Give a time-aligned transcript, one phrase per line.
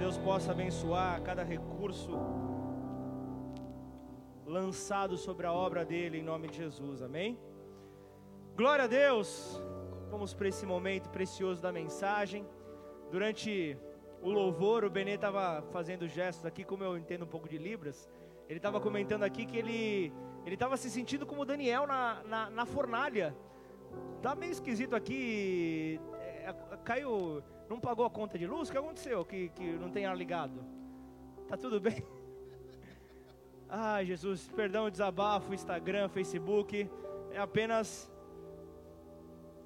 [0.00, 2.10] Deus possa abençoar cada recurso
[4.46, 7.38] lançado sobre a obra dele em nome de Jesus, amém?
[8.56, 9.62] Glória a Deus,
[10.10, 12.46] vamos para esse momento precioso da mensagem.
[13.10, 13.76] Durante
[14.22, 18.08] o louvor, o Benê estava fazendo gestos aqui, como eu entendo um pouco de Libras,
[18.48, 20.10] ele estava comentando aqui que ele
[20.46, 23.36] ele estava se sentindo como Daniel na, na, na fornalha.
[24.22, 26.00] Tá meio esquisito aqui.
[26.14, 26.54] É,
[26.84, 27.42] caiu.
[27.70, 28.68] Não pagou a conta de luz?
[28.68, 29.24] O que aconteceu?
[29.24, 30.62] Que, que não tem ar ligado?
[31.48, 32.04] Tá tudo bem?
[33.68, 36.90] Ai, Jesus, perdão, desabafo, Instagram, Facebook,
[37.30, 38.10] é apenas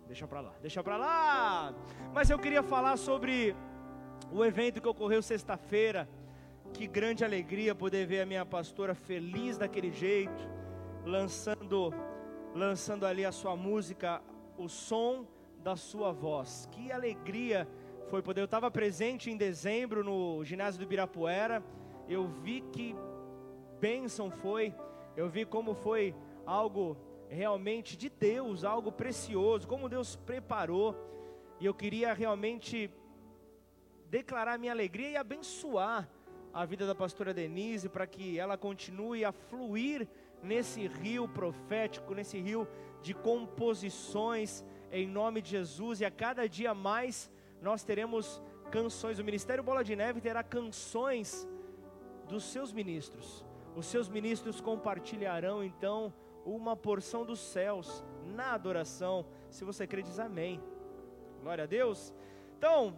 [0.06, 1.74] Deixa pra lá, deixa pra lá.
[2.12, 3.56] Mas eu queria falar sobre
[4.30, 6.06] o evento que ocorreu sexta-feira.
[6.74, 10.46] Que grande alegria poder ver a minha pastora feliz daquele jeito,
[11.04, 11.94] lançando
[12.54, 14.22] lançando ali a sua música,
[14.56, 15.26] o som
[15.62, 16.68] da sua voz.
[16.70, 17.66] Que alegria
[18.10, 18.40] foi poder.
[18.40, 21.62] Eu estava presente em dezembro no ginásio do Ibirapuera.
[22.08, 22.94] Eu vi que
[23.80, 24.74] bênção foi,
[25.16, 26.14] eu vi como foi
[26.46, 26.96] algo
[27.28, 30.94] realmente de Deus, algo precioso, como Deus preparou,
[31.60, 32.90] e eu queria realmente
[34.10, 36.08] declarar minha alegria e abençoar
[36.52, 40.06] a vida da pastora Denise para que ela continue a fluir
[40.42, 42.68] nesse rio profético, nesse rio
[43.02, 47.30] de composições em nome de Jesus e a cada dia mais
[47.64, 49.18] nós teremos canções.
[49.18, 51.48] O Ministério Bola de Neve terá canções
[52.28, 53.44] dos seus ministros
[53.76, 56.12] os seus ministros compartilharão então
[56.44, 59.26] uma porção dos céus na adoração.
[59.50, 60.62] Se você crê, diz amém.
[61.42, 62.14] Glória a Deus.
[62.56, 62.96] Então,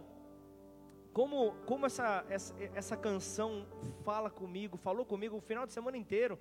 [1.13, 3.65] como, como essa, essa, essa canção
[4.03, 6.37] fala comigo, falou comigo o final de semana inteiro.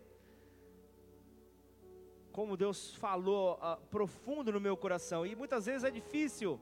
[2.33, 5.25] Como Deus falou uh, profundo no meu coração.
[5.25, 6.61] E muitas vezes é difícil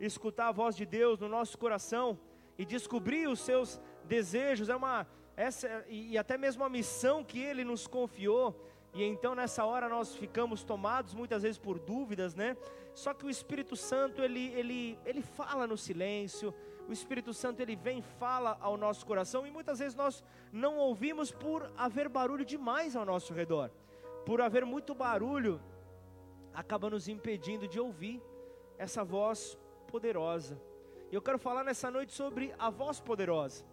[0.00, 2.18] escutar a voz de Deus no nosso coração
[2.56, 4.68] e descobrir os seus desejos.
[4.68, 8.64] É uma, essa e até mesmo a missão que ele nos confiou.
[8.94, 12.56] E então nessa hora nós ficamos tomados muitas vezes por dúvidas, né?
[12.94, 16.54] Só que o Espírito Santo ele ele ele fala no silêncio.
[16.88, 21.30] O Espírito Santo ele vem fala ao nosso coração e muitas vezes nós não ouvimos
[21.30, 23.70] por haver barulho demais ao nosso redor.
[24.24, 25.60] Por haver muito barulho,
[26.52, 28.22] acaba nos impedindo de ouvir
[28.78, 29.58] essa voz
[29.92, 30.60] poderosa.
[31.10, 33.64] E eu quero falar nessa noite sobre a voz poderosa.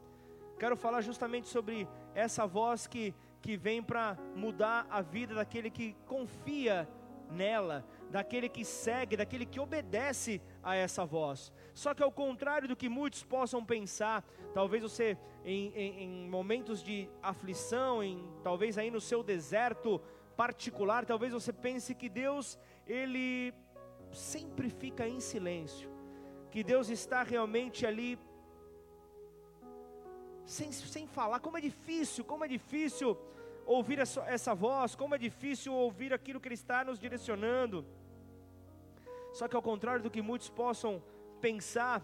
[0.58, 5.88] Quero falar justamente sobre essa voz que, que vem para mudar a vida daquele que
[6.06, 6.88] confia
[7.30, 11.52] nela, daquele que segue, daquele que obedece a essa voz.
[11.74, 14.24] Só que ao contrário do que muitos possam pensar,
[14.54, 20.02] talvez você em, em, em momentos de aflição, em, talvez aí no seu deserto
[20.38, 23.54] particular, talvez você pense que Deus ele
[24.12, 25.90] sempre fica em silêncio,
[26.56, 28.18] que Deus está realmente ali
[30.46, 31.42] sem, sem falar.
[31.42, 33.18] Como é difícil, como é difícil
[33.66, 37.86] ouvir essa, essa voz, como é difícil ouvir aquilo que Ele está nos direcionando.
[39.34, 41.04] Só que ao contrário do que muitos possam
[41.42, 42.02] pensar,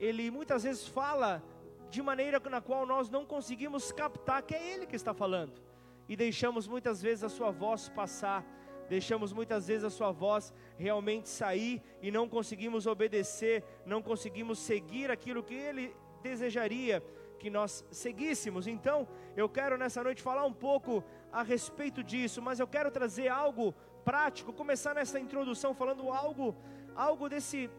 [0.00, 1.40] Ele muitas vezes fala
[1.88, 5.62] de maneira na qual nós não conseguimos captar que é Ele que está falando,
[6.08, 8.44] e deixamos muitas vezes a Sua voz passar,
[8.88, 15.10] deixamos muitas vezes a Sua voz realmente sair e não conseguimos obedecer, não conseguimos seguir
[15.10, 17.02] aquilo que Ele desejaria
[17.38, 18.66] que nós seguíssemos.
[18.66, 23.28] Então, eu quero nessa noite falar um pouco a respeito disso, mas eu quero trazer
[23.28, 23.74] algo
[24.04, 26.56] prático, começar nessa introdução falando algo,
[26.94, 27.70] algo desse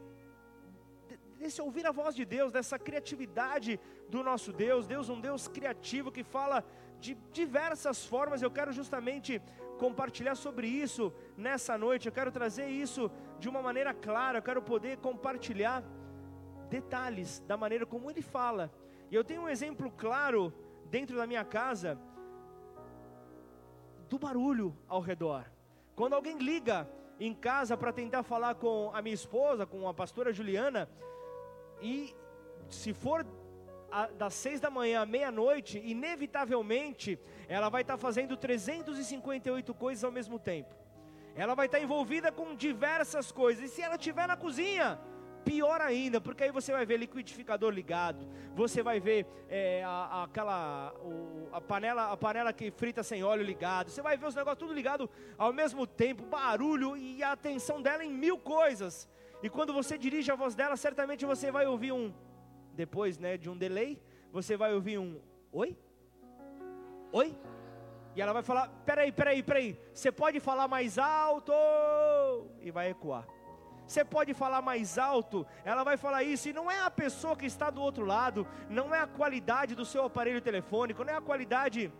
[1.39, 3.79] desse ouvir a voz de Deus, dessa criatividade
[4.09, 6.66] do nosso Deus, Deus um Deus criativo que fala
[6.99, 8.41] de diversas formas.
[8.41, 9.41] Eu quero justamente
[9.77, 12.07] compartilhar sobre isso nessa noite.
[12.07, 15.83] Eu quero trazer isso de uma maneira clara, eu quero poder compartilhar
[16.69, 18.71] detalhes da maneira como ele fala
[19.09, 20.53] e eu tenho um exemplo claro
[20.89, 21.97] dentro da minha casa
[24.09, 25.45] do barulho ao redor.
[25.95, 30.33] Quando alguém liga em casa para tentar falar com a minha esposa, com a pastora
[30.33, 30.89] Juliana,
[31.81, 32.13] e
[32.69, 33.25] se for
[33.91, 40.12] a, das seis da manhã à meia-noite, inevitavelmente ela vai estar fazendo 358 coisas ao
[40.12, 40.75] mesmo tempo.
[41.35, 43.63] Ela vai estar envolvida com diversas coisas.
[43.65, 45.00] E se ela estiver na cozinha,
[45.47, 50.94] Pior ainda, porque aí você vai ver liquidificador ligado, você vai ver é, a, aquela
[51.01, 54.59] o, a panela, a panela que frita sem óleo ligado, você vai ver os negócios
[54.59, 59.07] tudo ligado ao mesmo tempo, barulho e a atenção dela em mil coisas.
[59.41, 62.12] E quando você dirige a voz dela, certamente você vai ouvir um
[62.77, 64.00] depois, né, de um delay,
[64.31, 65.19] você vai ouvir um
[65.51, 65.75] oi,
[67.12, 67.35] oi,
[68.15, 71.51] e ela vai falar: peraí, peraí, peraí, você pode falar mais alto?
[72.62, 73.25] E vai ecoar.
[73.88, 77.45] Você pode falar mais alto, ela vai falar isso, e não é a pessoa que
[77.45, 81.21] está do outro lado, não é a qualidade do seu aparelho telefônico, não é a
[81.21, 81.91] qualidade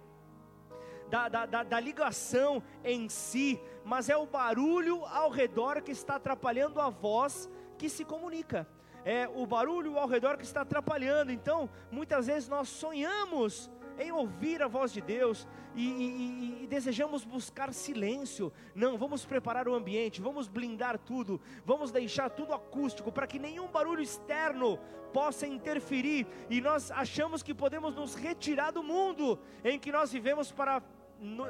[1.09, 6.18] da, da, da, da ligação em si, mas é o barulho ao redor que está
[6.18, 8.68] atrapalhando a voz que se comunica.
[9.07, 11.31] É o barulho ao redor que está atrapalhando.
[11.31, 17.24] Então, muitas vezes nós sonhamos em ouvir a voz de Deus e, e, e, desejamos
[17.24, 18.51] buscar silêncio.
[18.75, 23.69] Não, vamos preparar o ambiente, vamos blindar tudo, vamos deixar tudo acústico para que nenhum
[23.69, 24.77] barulho externo
[25.13, 30.51] possa interferir e nós achamos que podemos nos retirar do mundo em que nós vivemos
[30.51, 30.83] para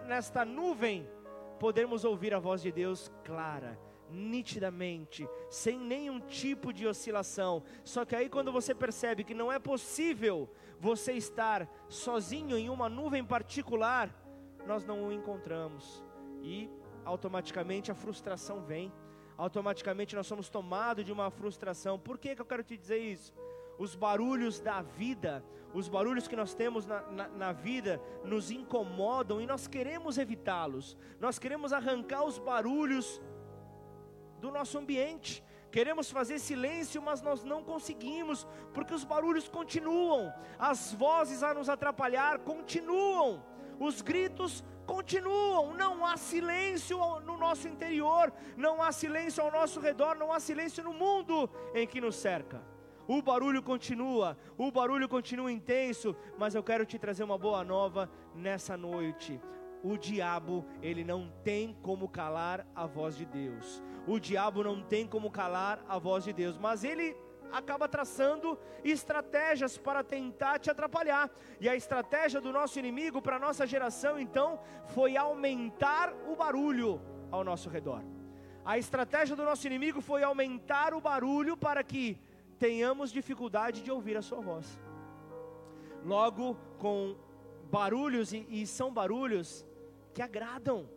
[0.08, 1.10] nesta nuvem
[1.60, 7.64] podermos ouvir a voz de Deus clara nitidamente, sem nenhum tipo de oscilação.
[7.84, 10.50] Só que aí, quando você percebe que não é possível
[10.80, 14.14] você estar sozinho em uma nuvem particular,
[14.66, 16.04] nós não o encontramos
[16.42, 16.70] e
[17.06, 18.92] automaticamente a frustração vem.
[19.38, 21.98] Automaticamente nós somos tomados de uma frustração.
[21.98, 23.34] Por que, que eu quero te dizer isso?
[23.78, 29.40] Os barulhos da vida, os barulhos que nós temos na, na, na vida, nos incomodam
[29.40, 30.98] e nós queremos evitá-los.
[31.20, 33.22] Nós queremos arrancar os barulhos
[34.40, 35.44] do nosso ambiente.
[35.72, 41.70] Queremos fazer silêncio, mas nós não conseguimos, porque os barulhos continuam, as vozes a nos
[41.70, 43.44] atrapalhar continuam,
[43.80, 50.16] os gritos continuam, não há silêncio no nosso interior, não há silêncio ao nosso redor,
[50.16, 52.64] não há silêncio no mundo em que nos cerca.
[53.06, 58.10] O barulho continua, o barulho continua intenso, mas eu quero te trazer uma boa nova
[58.34, 59.40] nessa noite
[59.88, 63.82] o diabo, ele não tem como calar a voz de Deus.
[64.06, 67.16] O diabo não tem como calar a voz de Deus, mas ele
[67.52, 71.32] acaba traçando estratégias para tentar te atrapalhar.
[71.62, 77.02] E a estratégia do nosso inimigo para a nossa geração, então, foi aumentar o barulho
[77.32, 78.04] ao nosso redor.
[78.66, 82.20] A estratégia do nosso inimigo foi aumentar o barulho para que
[82.60, 84.80] tenhamos dificuldade de ouvir a sua voz.
[86.04, 87.16] Logo, com
[87.72, 89.66] barulhos, e, e são barulhos
[90.18, 90.90] que agradam,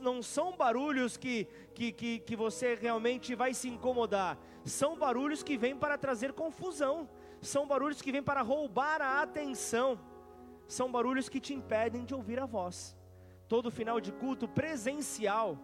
[0.00, 5.58] não são barulhos que, que, que, que você realmente vai se incomodar, são barulhos que
[5.58, 7.10] vêm para trazer confusão,
[7.42, 9.98] são barulhos que vêm para roubar a atenção,
[10.68, 12.96] são barulhos que te impedem de ouvir a voz.
[13.48, 15.58] Todo final de culto presencial,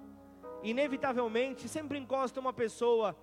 [0.65, 3.17] inevitavelmente, sempre encosta uma pessoa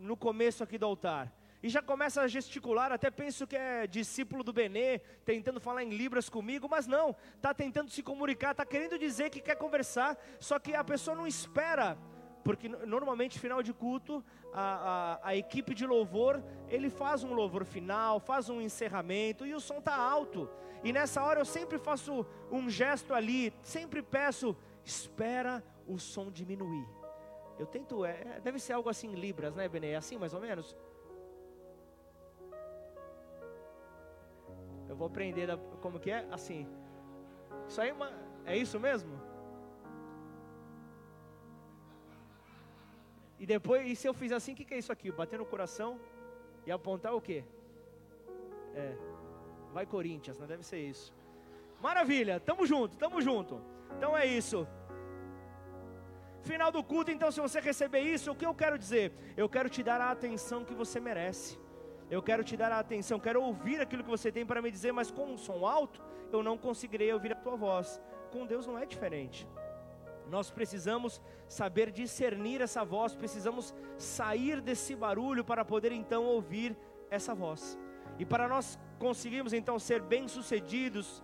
[0.00, 1.32] no começo aqui do altar
[1.62, 5.90] e já começa a gesticular, até penso que é discípulo do Benê, tentando falar em
[5.90, 10.58] Libras comigo, mas não, está tentando se comunicar, está querendo dizer que quer conversar, só
[10.58, 11.98] que a pessoa não espera,
[12.44, 17.64] porque normalmente final de culto, a, a, a equipe de louvor, ele faz um louvor
[17.64, 20.48] final, faz um encerramento, e o som está alto,
[20.84, 26.86] e nessa hora eu sempre faço um gesto ali, sempre peço, espera o som diminuir.
[27.58, 29.90] Eu tento, é, deve ser algo assim em Libras, né, Benê?
[29.90, 30.76] É assim mais ou menos?
[34.98, 36.26] Vou aprender da, como que é?
[36.30, 36.66] Assim.
[37.68, 38.12] Isso aí é, uma,
[38.44, 39.12] é isso mesmo?
[43.38, 45.12] E depois, e se eu fizer assim, o que, que é isso aqui?
[45.12, 46.00] Bater no coração
[46.66, 47.44] e apontar o quê?
[48.74, 48.96] É.
[49.72, 50.54] Vai Corinthians, não né?
[50.54, 51.14] deve ser isso.
[51.80, 53.60] Maravilha, tamo junto, tamo junto.
[53.96, 54.66] Então é isso.
[56.42, 59.12] Final do culto, então, se você receber isso, o que eu quero dizer?
[59.36, 61.58] Eu quero te dar a atenção que você merece.
[62.10, 64.92] Eu quero te dar a atenção, quero ouvir aquilo que você tem para me dizer,
[64.92, 66.02] mas com um som alto,
[66.32, 68.00] eu não conseguirei ouvir a tua voz.
[68.30, 69.46] Com Deus não é diferente.
[70.28, 76.76] Nós precisamos saber discernir essa voz, precisamos sair desse barulho para poder então ouvir
[77.10, 77.78] essa voz.
[78.18, 81.22] E para nós conseguirmos então ser bem-sucedidos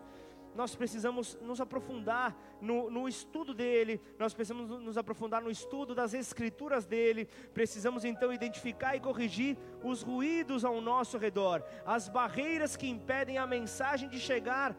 [0.55, 6.15] nós precisamos nos aprofundar no, no, estudo dele, nós precisamos nos aprofundar no estudo das
[6.15, 12.89] escrituras dele, precisamos então identificar e corrigir os ruídos ao nosso redor, as barreiras que
[12.89, 14.77] impedem a mensagem de chegar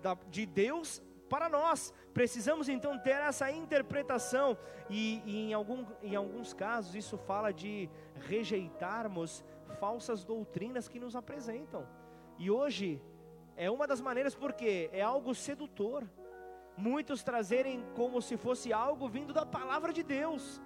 [0.00, 1.92] da, de Deus para nós.
[2.14, 4.56] Precisamos então ter essa interpretação,
[4.88, 9.44] e, e em, algum, em alguns casos isso fala de rejeitarmos
[9.80, 11.86] falsas doutrinas que nos apresentam.
[12.38, 13.00] E hoje
[13.56, 16.08] é uma das maneiras porque é algo sedutor.
[16.76, 20.60] Muitos trazerem como se fosse algo vindo da palavra de Deus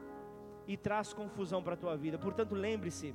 [0.67, 2.19] e traz confusão para a tua vida.
[2.19, 3.15] Portanto, lembre-se: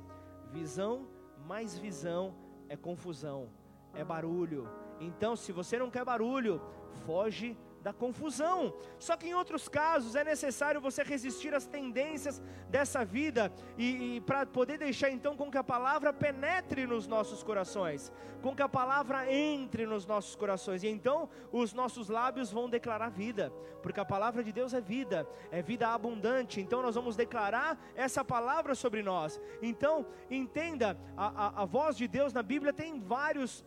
[0.50, 1.06] visão
[1.46, 2.34] mais visão
[2.68, 3.48] é confusão,
[3.94, 4.68] é barulho.
[4.98, 6.60] Então, se você não quer barulho,
[7.04, 7.56] foge
[7.86, 8.74] da confusão.
[8.98, 14.20] Só que em outros casos é necessário você resistir às tendências dessa vida e, e
[14.22, 18.12] para poder deixar então com que a palavra penetre nos nossos corações,
[18.42, 23.08] com que a palavra entre nos nossos corações e então os nossos lábios vão declarar
[23.08, 23.52] vida,
[23.84, 26.60] porque a palavra de Deus é vida, é vida abundante.
[26.60, 29.40] Então nós vamos declarar essa palavra sobre nós.
[29.62, 33.64] Então entenda, a, a, a voz de Deus na Bíblia tem vários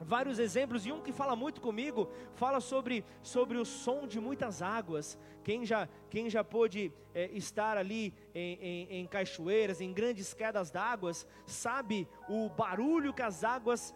[0.00, 4.62] vários exemplos e um que fala muito comigo fala sobre, sobre o som de muitas
[4.62, 5.18] águas.
[5.42, 10.70] Quem já, quem já pôde é, estar ali em, em, em cachoeiras, em grandes quedas
[10.70, 11.12] d'água,
[11.46, 13.94] sabe o barulho que as águas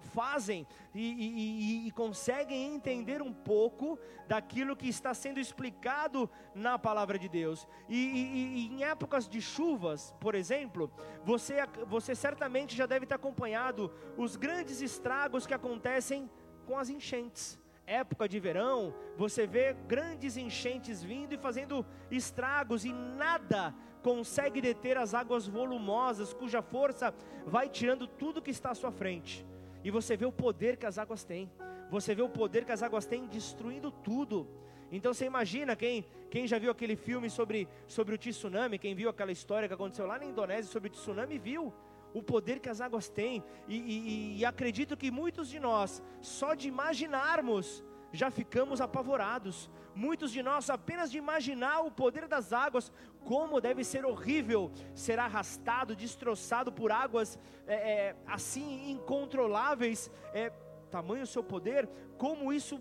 [0.00, 7.18] fazem e, e, e, conseguem entender um pouco daquilo que está sendo explicado na palavra
[7.18, 7.66] de Deus.
[7.88, 10.90] E, e, em épocas de chuvas, por exemplo,
[11.24, 16.28] você, você certamente já deve ter acompanhado os grandes estragos que acontecem
[16.66, 17.58] com as enchentes.
[17.86, 24.96] Época de verão, você vê grandes enchentes vindo e fazendo estragos, e nada consegue deter
[24.96, 27.14] as águas volumosas, cuja força
[27.46, 29.44] vai tirando tudo que está à sua frente.
[29.84, 31.50] E você vê o poder que as águas têm.
[31.90, 34.46] Você vê o poder que as águas têm destruindo tudo.
[34.92, 39.08] Então você imagina quem, quem já viu aquele filme sobre, sobre o tsunami, quem viu
[39.08, 41.72] aquela história que aconteceu lá na Indonésia sobre o tsunami, viu
[42.12, 43.42] o poder que as águas têm.
[43.68, 49.70] E, e, e acredito que muitos de nós, só de imaginarmos, já ficamos apavorados.
[49.94, 52.92] Muitos de nós, apenas de imaginar o poder das águas,
[53.24, 60.50] como deve ser horrível ser arrastado, destroçado por águas é, é, assim incontroláveis, é,
[60.90, 61.88] tamanho o seu poder,
[62.18, 62.80] como isso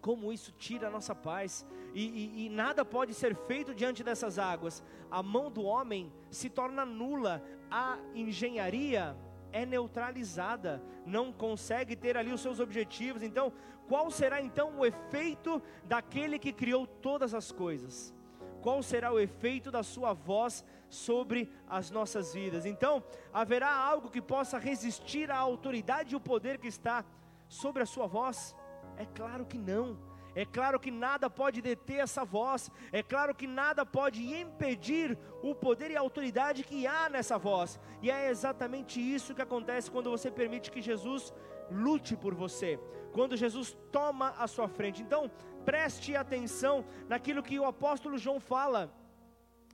[0.00, 4.38] como isso tira a nossa paz, e, e, e, nada pode ser feito diante dessas
[4.38, 4.82] águas.
[5.10, 9.14] A mão do homem se torna nula, a engenharia
[9.52, 13.22] é neutralizada, não consegue ter ali os seus objetivos.
[13.22, 13.52] Então,
[13.88, 18.14] qual será então o efeito daquele que criou todas as coisas?
[18.62, 22.66] Qual será o efeito da sua voz sobre as nossas vidas?
[22.66, 23.02] Então,
[23.32, 27.04] haverá algo que possa resistir à autoridade e o poder que está
[27.48, 28.54] sobre a sua voz?
[28.96, 30.09] É claro que não.
[30.34, 35.54] É claro que nada pode deter essa voz, é claro que nada pode impedir o
[35.54, 40.10] poder e a autoridade que há nessa voz, e é exatamente isso que acontece quando
[40.10, 41.32] você permite que Jesus
[41.70, 42.78] lute por você,
[43.12, 45.02] quando Jesus toma a sua frente.
[45.02, 45.30] Então,
[45.64, 48.92] preste atenção naquilo que o apóstolo João fala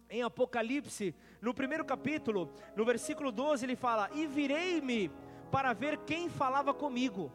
[0.08, 5.10] em Apocalipse, no primeiro capítulo, no versículo 12, ele fala: E virei-me
[5.50, 7.32] para ver quem falava comigo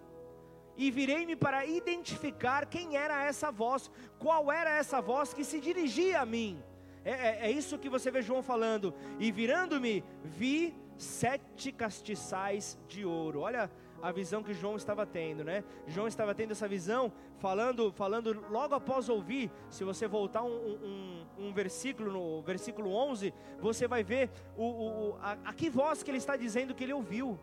[0.82, 6.20] e virei-me para identificar quem era essa voz, qual era essa voz que se dirigia
[6.20, 6.60] a mim.
[7.06, 8.92] É, é, é isso que você vê João falando.
[9.20, 13.42] E virando-me, vi sete castiçais de ouro.
[13.42, 13.70] Olha
[14.02, 15.64] a visão que João estava tendo, né?
[15.86, 19.52] João estava tendo essa visão, falando, falando logo após ouvir.
[19.70, 25.18] Se você voltar um, um, um versículo, no versículo 11, você vai ver o, o,
[25.22, 27.40] a, a que voz que ele está dizendo que ele ouviu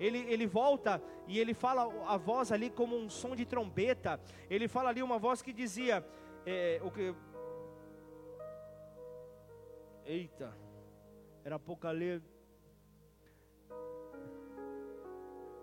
[0.00, 4.18] ele, ele volta e ele fala a voz ali como um som de trombeta.
[4.48, 6.04] Ele fala ali uma voz que dizia:
[6.46, 7.14] é, o que?
[10.06, 10.56] Eita,
[11.44, 12.39] era Apocalipse.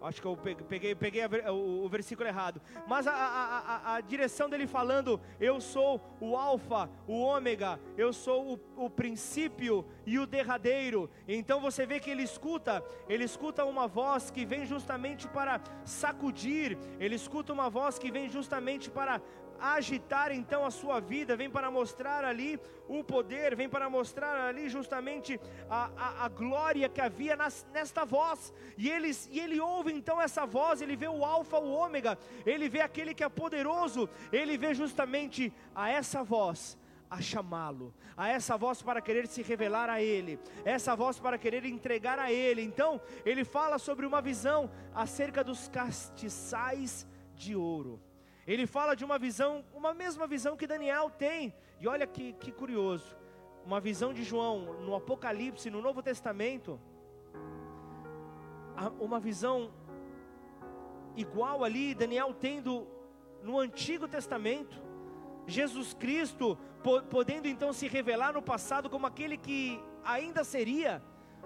[0.02, 2.62] Acho que eu peguei, peguei a, o, o, versículo errado.
[2.88, 8.54] Mas a, a, a, direção dele falando: Eu sou o Alfa, o Ômega, eu sou
[8.54, 11.10] o, o princípio e o derradeiro.
[11.28, 16.78] Então você vê que ele escuta, ele escuta uma voz que vem justamente para sacudir,
[17.00, 19.20] ele escuta uma voz que vem justamente para
[19.60, 24.70] agitar então a sua vida, vem para mostrar ali o poder, vem para mostrar ali
[24.70, 29.92] justamente a, a, a glória que havia nas, nesta voz, e, eles, e ele ouve
[29.92, 34.10] então essa voz, ele vê o Alfa, o Ômega, ele vê aquele que é poderoso,
[34.32, 36.78] ele vê justamente a essa voz
[37.10, 41.66] a chamá-lo, a essa voz para querer se revelar a Ele, essa voz para querer
[41.66, 42.62] entregar a Ele.
[42.62, 48.02] Então, ele fala sobre uma visão acerca dos castiçais de ouro.
[48.48, 51.54] Ele fala de uma visão, uma mesma visão que Daniel tem.
[51.82, 53.16] E olha que, que curioso,
[53.66, 56.80] uma visão de João no Apocalipse, no Novo Testamento,
[59.00, 59.72] uma visão
[61.16, 62.88] igual ali, Daniel tendo
[63.44, 64.82] no Antigo Testamento,
[65.46, 66.58] Jesus Cristo
[67.10, 71.02] podendo então se revelar no passado como aquele que ainda seria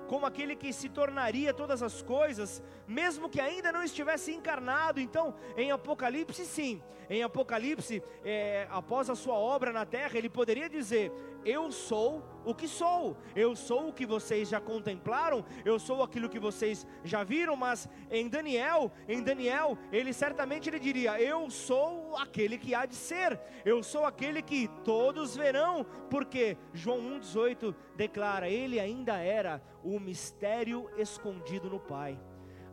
[0.08, 5.00] como aquele que se tornaria todas as coisas, mesmo que ainda não estivesse encarnado.
[5.00, 10.70] Então, em Apocalipse, sim, em Apocalipse, é, após a sua obra na terra, ele poderia
[10.70, 11.12] dizer:
[11.45, 16.29] eu sou o que sou, eu sou o que vocês já contemplaram, eu sou aquilo
[16.29, 22.17] que vocês já viram, mas em Daniel, em Daniel, ele certamente ele diria: Eu sou
[22.17, 28.50] aquele que há de ser, eu sou aquele que todos verão, porque João 1,18 declara:
[28.50, 32.19] Ele ainda era o mistério escondido no Pai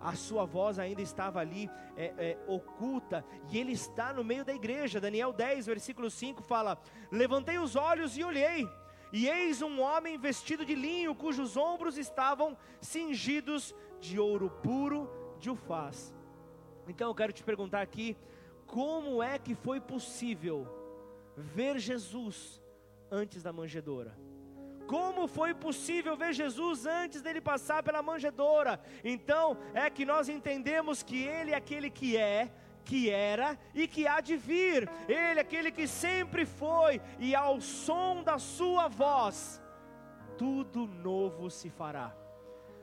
[0.01, 4.55] a sua voz ainda estava ali é, é, oculta, e ele está no meio da
[4.55, 5.01] igreja.
[5.01, 8.69] Daniel 10, versículo 5 fala: Levantei os olhos e olhei,
[9.13, 15.51] e eis um homem vestido de linho, cujos ombros estavam cingidos de ouro puro de
[15.51, 16.15] ufaz.
[16.87, 18.17] Então eu quero te perguntar aqui:
[18.67, 20.67] como é que foi possível
[21.37, 22.61] ver Jesus
[23.11, 24.28] antes da manjedoura?
[24.89, 28.81] Como foi possível ver Jesus antes dele passar pela manjedoura?
[29.05, 32.51] Então, é que nós entendemos que ele é aquele que é,
[32.87, 34.89] que era e que há de vir.
[35.07, 39.63] Ele é aquele que sempre foi, e ao som da sua voz,
[40.39, 42.17] tudo novo se fará.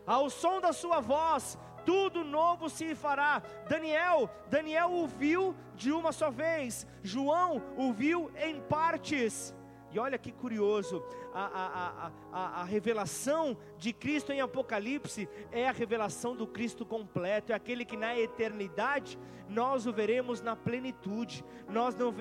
[0.05, 3.41] Ao som da sua voz, tudo novo se fará.
[3.67, 6.85] Daniel, Daniel ouviu de uma só vez.
[7.01, 9.55] João ouviu em partes.
[9.95, 11.01] E olha que curioso,
[11.33, 17.53] a, a, a, a, revelação de Cristo em Apocalipse é a revelação do Cristo completo,
[17.53, 22.11] é aquele que na eternidade nós o veremos na plenitude, nós, não,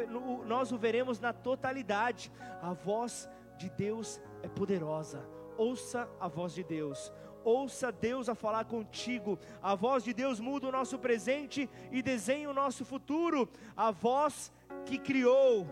[0.45, 2.31] nós o veremos na totalidade.
[2.63, 3.29] A voz
[3.59, 5.29] de Deus é poderosa,
[5.59, 7.13] ouça a voz de Deus.
[7.43, 9.39] Ouça Deus a falar contigo.
[9.61, 13.47] A voz de Deus muda o nosso presente e desenha o nosso futuro.
[13.77, 14.51] A voz
[14.87, 15.67] que criou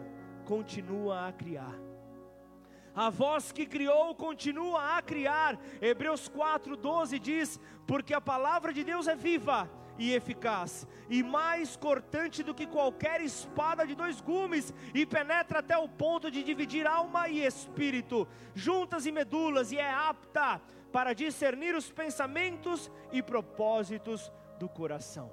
[0.44, 1.91] continua a criar.
[2.94, 5.58] A voz que criou continua a criar.
[5.80, 9.68] Hebreus 4:12 diz: "Porque a palavra de Deus é viva
[9.98, 15.76] e eficaz, e mais cortante do que qualquer espada de dois gumes, e penetra até
[15.76, 21.74] o ponto de dividir alma e espírito, juntas e medulas, e é apta para discernir
[21.74, 25.30] os pensamentos e propósitos do coração."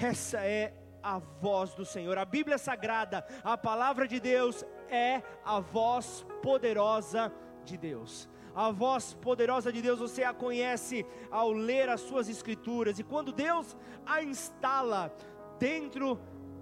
[0.00, 2.16] Essa é a voz do Senhor.
[2.18, 7.32] A Bíblia Sagrada, a palavra de Deus, é a voz poderosa
[7.64, 8.28] de Deus.
[8.54, 13.32] A voz poderosa de Deus você a conhece ao ler as suas escrituras, e quando
[13.32, 15.14] Deus a instala
[15.58, 16.18] dentro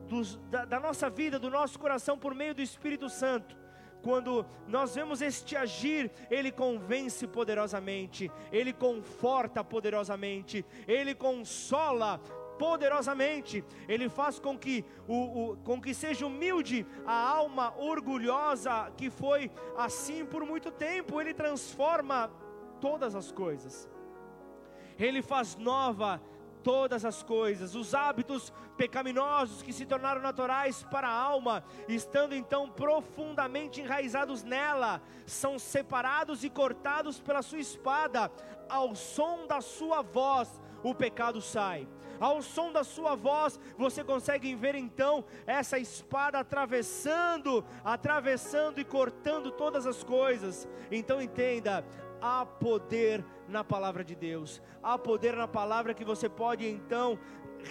[0.06, 3.56] dos, da, da nossa vida, do nosso coração, por meio do Espírito Santo,
[4.02, 12.20] quando nós vemos este agir, ele convence poderosamente, ele conforta poderosamente, ele consola
[12.58, 13.64] poderosamente.
[13.88, 19.50] Ele faz com que, o, o, com que seja humilde a alma orgulhosa que foi
[19.76, 21.20] assim por muito tempo.
[21.20, 22.30] Ele transforma
[22.80, 23.88] todas as coisas.
[24.98, 26.20] Ele faz nova
[26.62, 32.68] todas as coisas, os hábitos pecaminosos que se tornaram naturais para a alma, estando então
[32.68, 38.30] profundamente enraizados nela, são separados e cortados pela sua espada,
[38.68, 41.88] ao som da sua voz, o pecado sai
[42.20, 49.50] ao som da sua voz, você consegue ver então essa espada atravessando, atravessando e cortando
[49.50, 50.68] todas as coisas.
[50.90, 51.84] Então entenda,
[52.20, 57.18] há poder na palavra de Deus, há poder na palavra que você pode então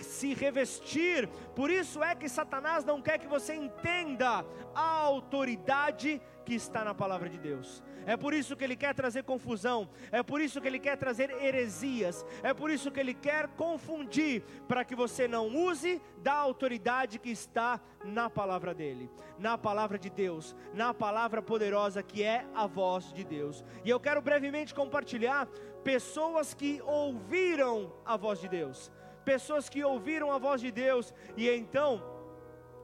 [0.02, 1.28] se revestir.
[1.56, 6.96] Por isso é que Satanás não quer que você entenda a autoridade que está na
[6.96, 7.84] palavra de Deus.
[8.06, 11.30] É por isso que ele quer trazer confusão, é por isso que ele quer trazer
[11.44, 17.20] heresias, é por isso que ele quer confundir, para que você não use da autoridade
[17.20, 22.66] que está na palavra dele, na palavra de Deus, na palavra poderosa que é a
[22.66, 23.62] voz de Deus.
[23.84, 25.50] E eu quero brevemente compartilhar
[25.84, 28.90] pessoas que ouviram a voz de Deus,
[29.32, 32.02] pessoas que ouviram a voz de Deus, e então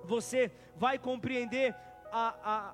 [0.04, 1.74] você vai compreender
[2.12, 2.26] a,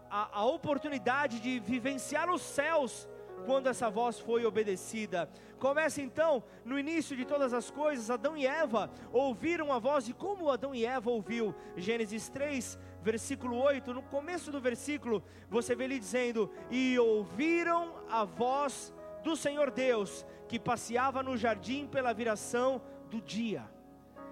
[0.09, 3.07] a, a oportunidade de vivenciar os céus
[3.45, 5.29] quando essa voz foi obedecida.
[5.59, 10.13] Começa então, no início de todas as coisas, Adão e Eva ouviram a voz, e
[10.13, 11.53] como Adão e Eva ouviu?
[11.77, 18.23] Gênesis 3, versículo 8, no começo do versículo, você vê ele dizendo: E ouviram a
[18.23, 18.91] voz
[19.23, 23.69] do Senhor Deus, que passeava no jardim pela viração do dia.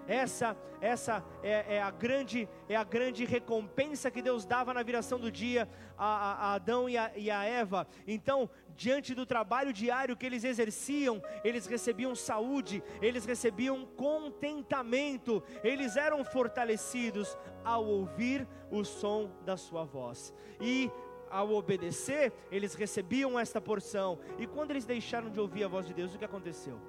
[0.08, 5.20] Essa, essa é, é, a grande, é a grande recompensa que Deus dava na viração
[5.20, 7.86] do dia a, a, a Adão e a, e a Eva.
[8.06, 15.94] Então, diante do trabalho diário que eles exerciam, eles recebiam saúde, eles recebiam contentamento, eles
[15.94, 20.32] eram fortalecidos ao ouvir o som da sua voz.
[20.58, 20.90] E
[21.28, 24.18] ao obedecer, eles recebiam esta porção.
[24.38, 26.80] E quando eles deixaram de ouvir a voz de Deus, o que aconteceu?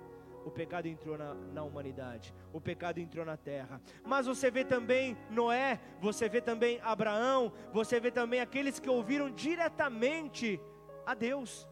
[0.46, 3.82] O pecado entrou na, na, humanidade, o pecado entrou na terra.
[4.04, 9.30] Mas você vê também Noé, você vê também Abraão, você vê também aqueles que ouviram
[9.30, 10.60] diretamente
[11.06, 11.68] a Deus.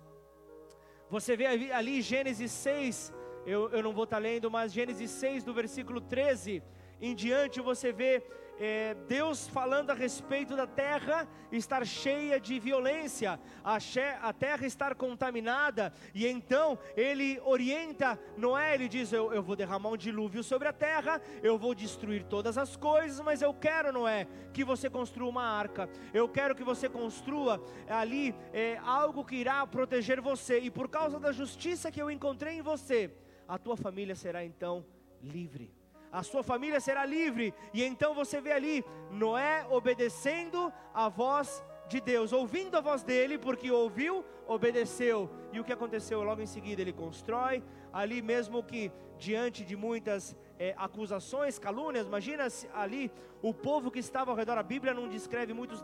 [1.09, 3.13] Você vê ali Gênesis 6,
[3.45, 6.61] eu, eu não vou estar lendo, mas Gênesis 6, do versículo 13
[6.99, 8.23] em diante, você vê
[8.59, 13.77] é, Deus falando a respeito da terra estar cheia de violência, a,
[14.21, 19.89] a, terra estar contaminada, e então ele orienta Noé, ele diz: eu, eu, vou derramar
[19.89, 24.27] um dilúvio sobre a terra, eu vou destruir todas as coisas, mas eu quero, Noé,
[24.53, 29.65] que você construa uma arca, eu quero que você construa ali é, algo que irá
[29.67, 33.11] proteger você, e por causa da justiça que eu encontrei em você,
[33.47, 34.85] a tua família será então
[35.21, 35.76] livre
[36.11, 37.53] a sua família será livre.
[37.73, 43.37] E então você vê ali Noé obedecendo a voz de Deus, ouvindo a voz dele,
[43.37, 45.29] porque ouviu, obedeceu.
[45.53, 46.81] E o que aconteceu logo em seguida?
[46.81, 53.89] Ele constrói, ali mesmo que diante de muitas é, acusações, calúnias, imagina ali o povo
[53.89, 54.57] que estava ao redor.
[54.57, 55.83] A Bíblia não descreve muitos,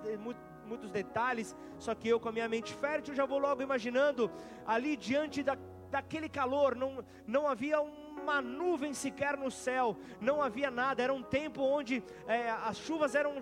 [0.66, 4.30] muitos, detalhes, só que eu, com a minha mente fértil, já vou logo imaginando
[4.66, 5.58] ali diante da,
[5.90, 11.14] daquele calor, não, não havia um uma nuvem sequer no céu, não havia nada, era
[11.14, 13.42] um tempo onde é, as chuvas eram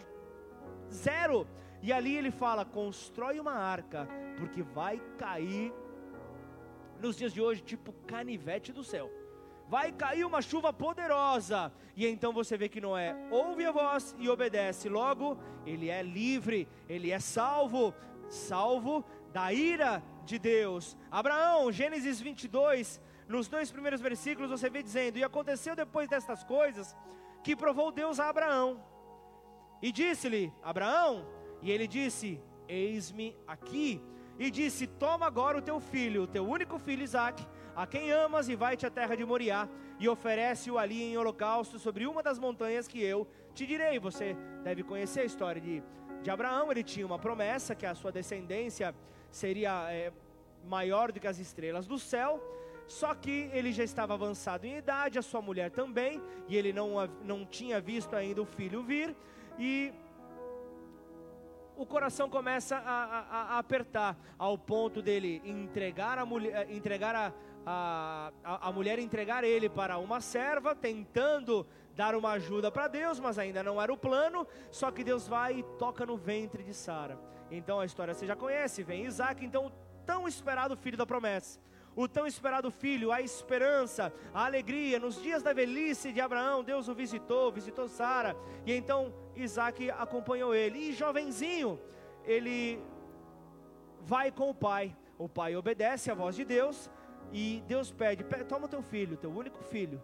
[0.92, 1.48] zero,
[1.82, 5.72] e ali ele fala: constrói uma arca, porque vai cair
[7.00, 9.10] nos dias de hoje, tipo canivete do céu.
[9.68, 14.28] Vai cair uma chuva poderosa, e então você vê que Noé ouve a voz e
[14.28, 17.94] obedece, logo ele é livre, ele é salvo,
[18.30, 20.98] salvo da ira de Deus.
[21.10, 23.00] Abraão, Gênesis 22,
[23.32, 26.96] nos dois primeiros versículos você vê dizendo: E aconteceu depois destas coisas
[27.44, 28.84] que provou Deus a Abraão.
[29.82, 31.26] E disse-lhe: Abraão,
[31.62, 34.02] e ele disse: Eis-me aqui.
[34.38, 38.50] E disse: Toma agora o teu filho, o teu único filho Isaque, a quem amas,
[38.50, 39.68] e vai-te à terra de Moriá,
[40.00, 44.00] e oferece-o ali em holocausto sobre uma das montanhas que eu te direi.
[44.00, 45.84] Você deve conhecer a história de,
[46.22, 48.96] de Abraão, ele tinha uma promessa que a sua descendência
[49.30, 50.12] seria é,
[50.66, 52.42] maior do que as estrelas do céu
[52.92, 56.96] só que ele já estava avançado em idade, a sua mulher também, e ele não,
[57.24, 59.16] não tinha visto ainda o filho vir,
[59.58, 59.94] e
[61.78, 63.20] o coração começa a, a,
[63.56, 67.34] a apertar, ao ponto dele entregar a mulher, entregar a,
[67.66, 68.32] a,
[68.68, 73.64] a, mulher entregar ele para uma serva, tentando dar uma ajuda para Deus, mas ainda
[73.64, 74.46] não era o plano.
[74.70, 77.18] Só que Deus vai e toca no ventre de Sara.
[77.50, 79.72] Então a história você já conhece: vem Isaac, então o
[80.06, 81.60] tão esperado filho da promessa
[81.96, 85.00] o tão esperado filho, a esperança, a alegria.
[85.00, 90.54] Nos dias da velhice de Abraão, Deus o visitou, visitou Sara, e então Isaac acompanhou
[90.56, 90.80] ele.
[90.80, 91.80] E jovenzinho,
[92.24, 92.82] ele
[94.02, 94.96] vai com o pai.
[95.18, 96.90] O pai obedece à voz de Deus,
[97.32, 100.02] e Deus pede: toma o teu filho, teu único filho.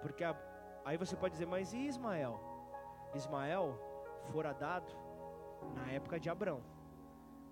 [0.00, 0.24] Porque
[0.84, 2.40] aí você pode dizer, mas e Ismael?
[3.14, 3.78] Ismael
[4.32, 4.92] fora dado
[5.74, 6.62] na época de Abraão.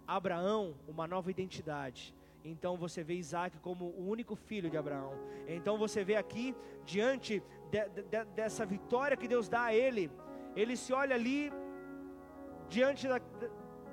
[0.07, 2.15] Abraão, uma nova identidade.
[2.45, 5.13] Então você vê Isaac como o único filho de Abraão.
[5.47, 10.11] Então você vê aqui, diante de, de, dessa vitória que Deus dá a ele,
[10.57, 11.53] ele se olha ali,
[12.69, 13.19] diante da,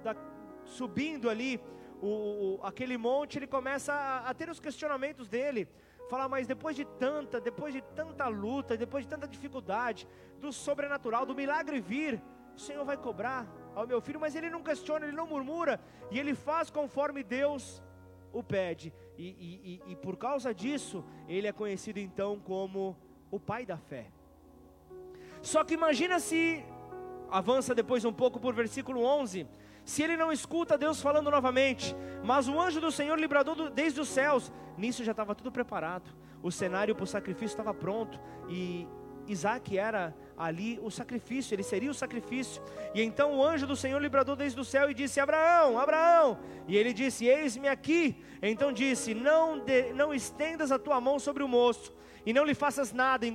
[0.03, 0.15] da
[0.63, 1.59] subindo ali,
[2.01, 5.67] o, o, aquele monte, ele começa a, a ter os questionamentos dele.
[6.09, 10.07] Falar, mas depois de tanta, depois de tanta luta, depois de tanta dificuldade,
[10.39, 12.21] do sobrenatural, do milagre vir,
[12.55, 15.79] o Senhor vai cobrar ao meu filho, mas ele não questiona, ele não murmura,
[16.09, 17.83] e ele faz conforme Deus
[18.31, 22.95] o pede, e, e, e, por causa disso, ele é conhecido então como
[23.31, 24.07] o pai da fé.
[25.41, 26.63] Só que imagina se,
[27.29, 29.47] avança depois um pouco por versículo 11,
[29.83, 33.99] se ele não escuta Deus falando novamente, mas o anjo do Senhor lhe bradou desde
[34.01, 36.09] os céus, nisso já estava tudo preparado,
[36.43, 38.87] o cenário para o sacrifício estava pronto, e
[39.27, 42.61] Isaac era ali o sacrifício, ele seria o sacrifício.
[42.93, 46.37] E então o anjo do Senhor lhe bradou desde o céu e disse: Abraão, Abraão.
[46.67, 48.23] E ele disse: Eis-me aqui.
[48.41, 51.93] Então disse: não, de, não estendas a tua mão sobre o moço,
[52.25, 53.25] e não lhe faças nada,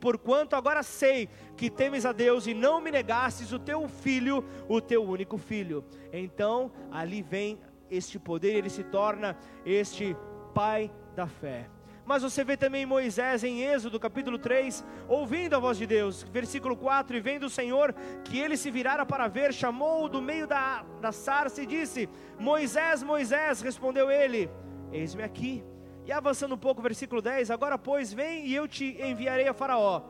[0.00, 4.80] porquanto agora sei que temes a Deus e não me negastes o teu filho, o
[4.80, 5.84] teu único filho.
[6.12, 7.58] Então ali vem
[7.90, 10.16] este poder, ele se torna este
[10.54, 11.68] pai da fé.
[12.12, 16.76] Mas você vê também Moisés em Êxodo capítulo 3, ouvindo a voz de Deus, versículo
[16.76, 20.84] 4: E vendo o Senhor que ele se virara para ver, chamou-o do meio da,
[21.00, 24.50] da sarça e disse: Moisés, Moisés, respondeu ele:
[24.92, 25.64] Eis-me aqui.
[26.04, 30.02] E avançando um pouco, versículo 10: Agora, pois, vem e eu te enviarei a Faraó,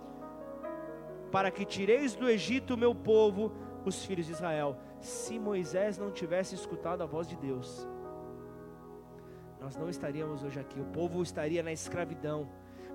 [1.31, 3.53] para que tireis do Egito o meu povo,
[3.85, 4.77] os filhos de Israel.
[4.99, 7.87] Se Moisés não tivesse escutado a voz de Deus,
[9.63, 12.49] nós não estaríamos hoje aqui, o povo estaria na escravidão.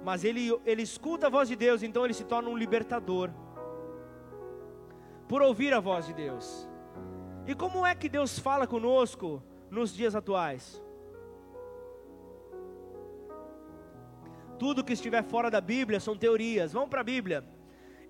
[0.04, 3.30] Mas ele, ele escuta a voz de Deus, então ele se torna um libertador.
[5.30, 6.68] Por ouvir a voz de Deus.
[7.46, 10.84] E como é que Deus fala conosco nos dias atuais?
[14.60, 16.74] Tudo que estiver fora da Bíblia são teorias.
[16.74, 17.46] Vamos para a Bíblia.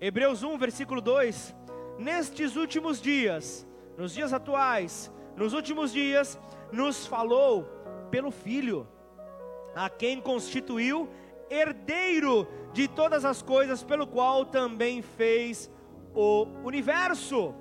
[0.00, 1.54] Hebreus 1, versículo 2.
[1.96, 3.66] Nestes últimos dias,
[3.96, 6.38] nos dias atuais, nos últimos dias,
[6.72, 7.78] nos falou
[8.10, 8.86] pelo Filho,
[9.74, 11.08] a quem constituiu
[11.50, 15.70] herdeiro de todas as coisas, pelo qual também fez
[16.14, 17.54] o universo.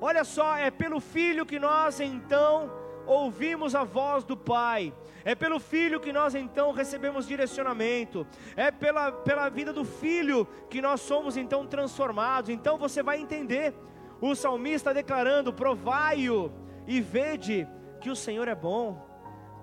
[0.00, 2.70] Olha só, é pelo Filho que nós então
[3.06, 4.92] ouvimos a voz do Pai.
[5.24, 8.26] É pelo Filho que nós então recebemos direcionamento.
[8.56, 12.50] É pela, pela vida do Filho que nós somos então transformados.
[12.50, 13.74] Então você vai entender
[14.20, 16.52] o salmista declarando: Provai-o
[16.86, 17.66] e vede
[18.00, 19.13] que o Senhor é bom.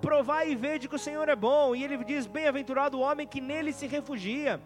[0.02, 1.74] Provai e vede que o Senhor é bom.
[1.74, 4.60] E ele diz: Bem-aventurado o homem que nele se refugia.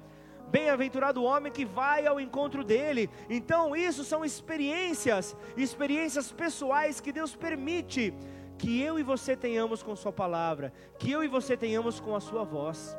[0.49, 3.11] Bem-aventurado o homem que vai ao encontro dele.
[3.29, 8.15] Então, isso são experiências, experiências pessoais que Deus permite
[8.57, 12.21] que eu e você tenhamos com Sua palavra, que eu e você tenhamos com a
[12.21, 12.97] Sua voz.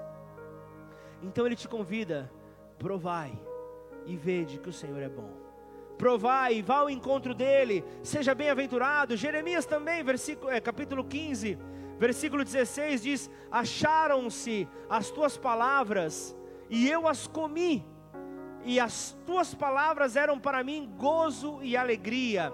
[1.24, 2.32] Então Ele te convida,
[2.78, 3.32] provai
[4.06, 5.48] e vede que o Senhor é bom.
[5.98, 9.18] Provai, vá ao encontro dele, seja bem-aventurado.
[9.18, 11.58] Jeremias também, versículo, é, capítulo 15,
[11.98, 16.36] versículo 16 diz: Acharam-se as tuas palavras
[16.70, 17.86] e eu as comi,
[18.64, 22.52] e as tuas palavras eram para mim gozo e alegria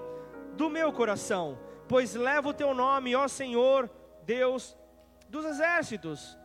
[0.56, 3.89] do meu coração pois leva o teu nome, ó Senhor,
[4.25, 4.75] Deus
[5.29, 6.38] dos exércitos.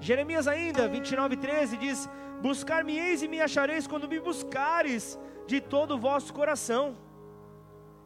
[0.00, 2.08] Jeremias ainda, 29, 13 diz:
[2.40, 6.96] Buscar-me-eis e me achareis quando me buscares de todo o vosso coração.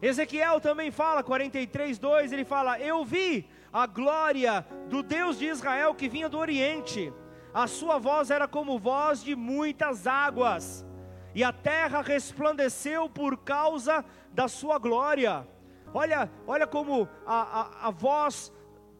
[0.01, 5.95] Ezequiel também fala, 43, 2, ele fala: Eu vi a glória do Deus de Israel
[5.95, 7.11] que vinha do Oriente,
[7.53, 10.85] a sua voz era como voz de muitas águas,
[11.33, 15.47] e a terra resplandeceu por causa da sua glória.
[15.93, 18.53] Olha, olha como a, a, a voz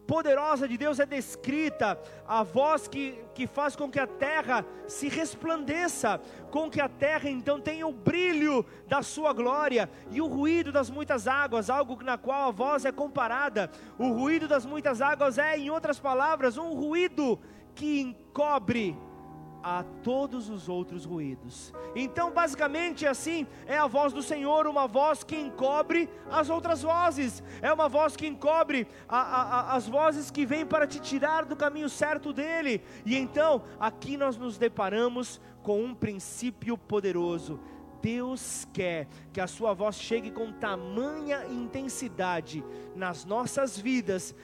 [0.08, 5.10] poderosa de Deus é descrita, a voz que, que faz com que a terra se
[5.10, 10.72] resplandeça, com que a terra então tenha o brilho da sua glória, e o ruído
[10.72, 13.70] das muitas águas, algo na qual a voz é comparada.
[14.00, 17.38] O ruído das muitas águas é, em outras palavras, um ruído
[17.76, 18.98] que encobre
[19.63, 21.74] a todos os outros ruídos.
[21.96, 27.43] Então, basicamente, assim é a voz do Senhor, uma voz que encobre as outras vozes,
[27.62, 31.46] é uma voz que encobre a, a, a, as vozes que vêm para te tirar
[31.46, 32.82] do caminho certo dele.
[33.06, 37.60] E então, aqui nós nos deparamos com um princípio poderoso.
[38.02, 42.63] Deus quer que a sua voz chegue com tamanha intensidade
[42.96, 44.36] nas nossas vidas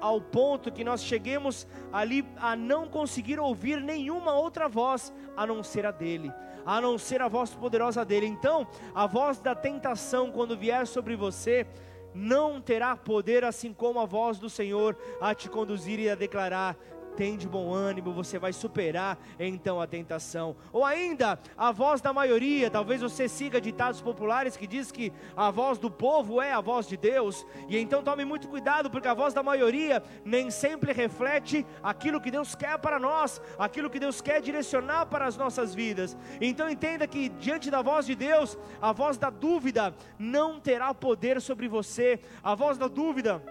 [0.00, 5.62] ao ponto que nós cheguemos ali a não conseguir ouvir nenhuma outra voz a não
[5.62, 6.32] ser a dele,
[6.64, 8.26] a não ser a voz poderosa dele.
[8.26, 11.66] Então, a voz da tentação, quando vier sobre você,
[12.14, 16.76] não terá poder, assim como a voz do Senhor, a te conduzir e a declarar:
[17.16, 20.56] tem de bom ânimo, você vai superar então a tentação.
[20.72, 25.50] Ou ainda, a voz da maioria, talvez você siga ditados populares que diz que a
[25.50, 29.14] voz do povo é a voz de Deus, e então tome muito cuidado, porque a
[29.14, 34.20] voz da maioria nem sempre reflete aquilo que Deus quer para nós, aquilo que Deus
[34.20, 36.16] quer direcionar para as nossas vidas.
[36.40, 41.40] Então entenda que diante da voz de Deus, a voz da dúvida não terá poder
[41.40, 42.20] sobre você.
[42.42, 43.42] A voz da dúvida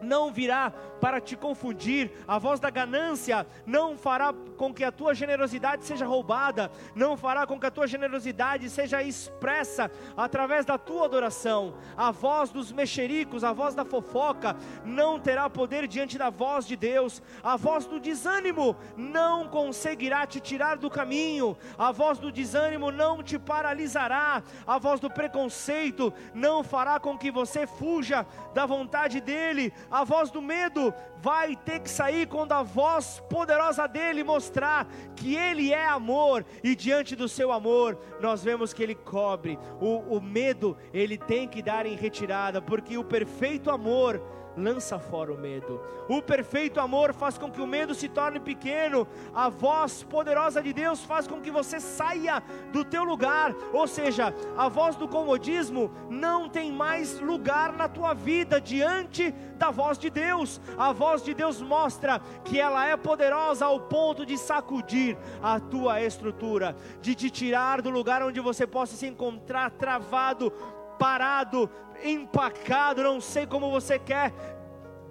[0.00, 5.14] não virá para te confundir, a voz da ganância não fará com que a tua
[5.14, 11.04] generosidade seja roubada, não fará com que a tua generosidade seja expressa através da tua
[11.04, 11.74] adoração.
[11.96, 16.76] A voz dos mexericos, a voz da fofoca, não terá poder diante da voz de
[16.76, 17.22] Deus.
[17.42, 23.22] A voz do desânimo não conseguirá te tirar do caminho, a voz do desânimo não
[23.22, 29.72] te paralisará, a voz do preconceito não fará com que você fuja da vontade dele,
[29.94, 35.36] a voz do medo vai ter que sair quando a voz poderosa dele mostrar que
[35.36, 39.56] ele é amor, e diante do seu amor, nós vemos que ele cobre.
[39.80, 44.20] O, o medo, ele tem que dar em retirada, porque o perfeito amor
[44.56, 45.80] lança fora o medo.
[46.08, 49.06] O perfeito amor faz com que o medo se torne pequeno.
[49.34, 53.54] A voz poderosa de Deus faz com que você saia do teu lugar.
[53.72, 59.70] Ou seja, a voz do comodismo não tem mais lugar na tua vida diante da
[59.70, 60.60] voz de Deus.
[60.76, 66.00] A voz de Deus mostra que ela é poderosa ao ponto de sacudir a tua
[66.02, 70.52] estrutura, de te tirar do lugar onde você possa se encontrar travado
[70.98, 71.70] parado,
[72.02, 74.32] empacado, não sei como você quer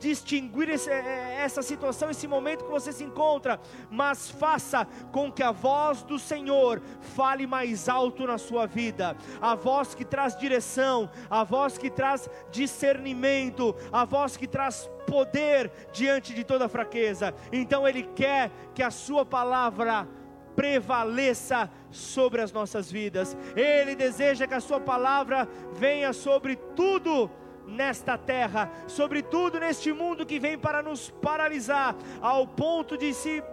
[0.03, 5.31] distinguir esse, é, é, essa situação, esse momento que você se encontra, mas faça com
[5.31, 6.81] que a voz do Senhor
[7.15, 12.29] fale mais alto na sua vida, a voz que traz direção, a voz que traz
[12.51, 17.33] discernimento, a voz que traz poder diante de toda fraqueza.
[17.51, 20.07] Então Ele quer que a Sua palavra
[20.55, 23.35] prevaleça sobre as nossas vidas.
[23.55, 27.29] Ele deseja que a Sua palavra venha sobre tudo
[27.65, 33.43] nesta terra, sobre tudo neste mundo que vem para nos paralisar, ao ponto de se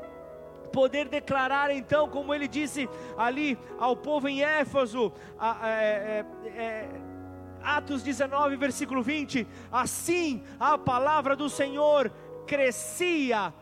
[0.73, 6.89] poder declarar então, como ele disse ali ao povo em Éfeso, a, é, é, é,
[7.63, 12.11] Atos 19, versículo 20: assim a palavra do Senhor
[12.47, 13.53] crescia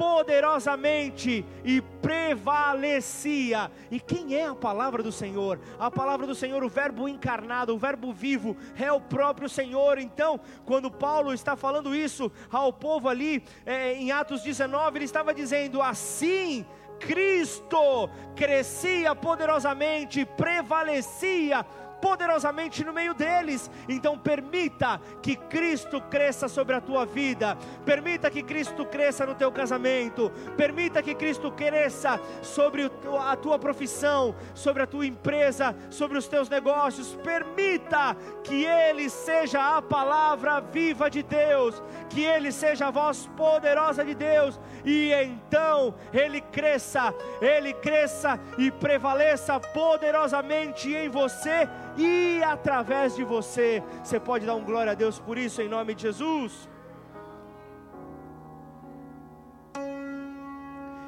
[0.00, 3.70] poderosamente e prevalecia.
[3.90, 5.60] E quem é a palavra do Senhor?
[5.78, 9.98] A palavra do Senhor, o Verbo encarnado, o Verbo vivo, é o próprio Senhor.
[9.98, 15.34] Então, quando Paulo está falando isso ao povo ali, é, em Atos 19, ele estava
[15.34, 16.64] dizendo: assim.
[16.98, 21.64] Cristo crescia poderosamente, prevalecia
[22.00, 23.70] poderosamente no meio deles.
[23.88, 27.56] Então permita que Cristo cresça sobre a tua vida.
[27.84, 30.30] Permita que Cristo cresça no teu casamento.
[30.56, 36.48] Permita que Cristo cresça sobre a tua profissão, sobre a tua empresa, sobre os teus
[36.48, 37.14] negócios.
[37.22, 44.04] Permita que ele seja a palavra viva de Deus, que ele seja a voz poderosa
[44.04, 53.16] de Deus e então ele cresça, ele cresça e prevaleça poderosamente em você e através
[53.16, 53.82] de você.
[54.02, 56.68] Você pode dar um glória a Deus por isso, em nome de Jesus?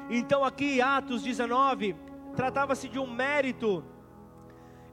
[0.09, 1.95] Então, aqui, Atos 19,
[2.35, 3.83] tratava-se de um mérito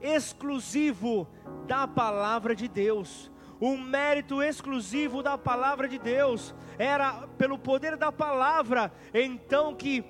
[0.00, 1.28] exclusivo
[1.66, 3.30] da palavra de Deus.
[3.60, 6.54] Um mérito exclusivo da palavra de Deus.
[6.78, 10.02] Era pelo poder da palavra, então que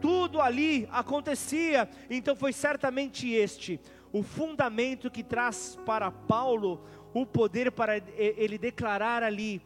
[0.00, 1.88] tudo ali acontecia.
[2.10, 3.80] Então foi certamente este
[4.12, 9.60] o fundamento que traz para Paulo o poder para ele declarar ali,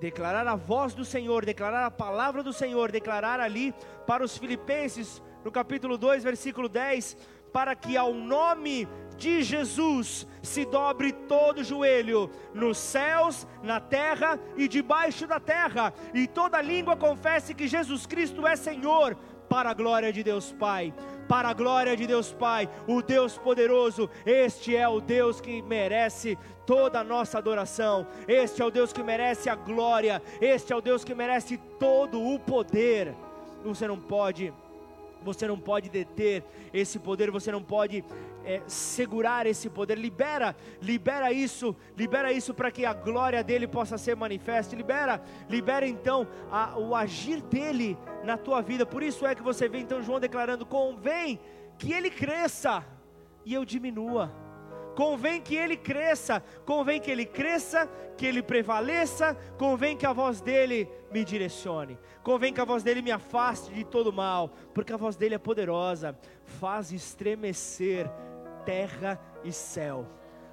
[0.00, 3.74] declarar a voz do Senhor, declarar a palavra do Senhor, declarar ali
[4.06, 7.16] para os filipenses, no capítulo 2, versículo 10,
[7.52, 14.68] para que ao nome de Jesus se dobre todo joelho, nos céus, na terra e
[14.68, 19.16] debaixo da terra, e toda língua confesse que Jesus Cristo é Senhor,
[19.48, 20.92] para a glória de Deus Pai
[21.26, 24.08] para a glória de Deus Pai, o Deus poderoso.
[24.24, 28.06] Este é o Deus que merece toda a nossa adoração.
[28.26, 30.22] Este é o Deus que merece a glória.
[30.40, 33.14] Este é o Deus que merece todo o poder.
[33.64, 34.52] Você não pode
[35.26, 38.04] você não pode deter esse poder, você não pode
[38.44, 39.98] é, segurar esse poder.
[39.98, 44.76] Libera, libera isso, libera isso para que a glória dele possa ser manifesta.
[44.76, 48.86] Libera, libera então a, o agir dele na tua vida.
[48.86, 51.40] Por isso é que você vê então João declarando: convém
[51.76, 52.84] que ele cresça
[53.44, 54.45] e eu diminua.
[54.96, 60.40] Convém que ele cresça, convém que ele cresça, que ele prevaleça, convém que a voz
[60.40, 64.96] dele me direcione, convém que a voz dele me afaste de todo mal, porque a
[64.96, 68.10] voz dele é poderosa, faz estremecer
[68.64, 70.06] terra e céu.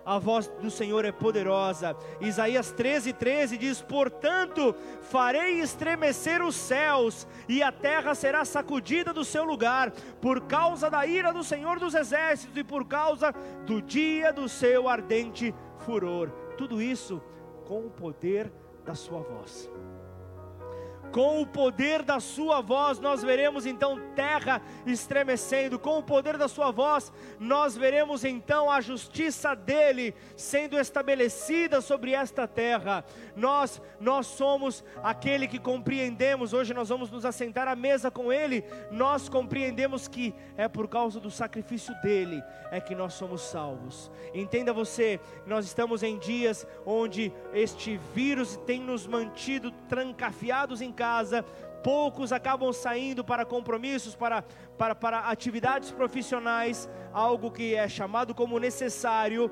[0.06, 1.96] A voz do Senhor é poderosa.
[2.20, 9.24] Isaías 13, 13 diz: Portanto, farei estremecer os céus, e a terra será sacudida do
[9.24, 13.34] seu lugar, por causa da ira do Senhor dos exércitos e por causa
[13.66, 16.30] do dia do seu ardente furor.
[16.58, 17.22] Tudo isso
[17.66, 18.52] com o poder
[18.86, 19.70] da sua voz
[21.14, 26.48] com o poder da sua voz, nós veremos então terra estremecendo, com o poder da
[26.48, 33.06] sua voz, nós veremos então a justiça dele sendo estabelecida sobre esta terra.
[33.36, 38.66] Nós, nós somos aquele que compreendemos, hoje nós vamos nos assentar à mesa com ele,
[38.90, 44.10] nós compreendemos que é por causa do sacrifício dele é que nós somos salvos.
[44.34, 51.03] Entenda você, nós estamos em dias onde este vírus tem nos mantido trancafiados em casa
[51.04, 51.44] casa,
[51.84, 54.42] poucos acabam saindo para compromissos, para,
[54.78, 59.52] para, para atividades profissionais, algo que é chamado como necessário.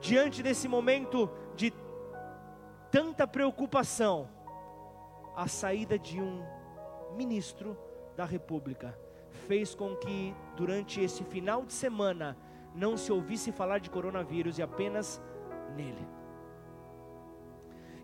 [0.00, 1.72] Diante desse momento de
[2.90, 4.28] tanta preocupação,
[5.36, 6.44] a saída de um
[7.14, 7.78] ministro
[8.16, 8.98] da República
[9.46, 12.36] fez com que durante esse final de semana
[12.74, 15.22] não se ouvisse falar de coronavírus e apenas
[15.76, 16.04] nele.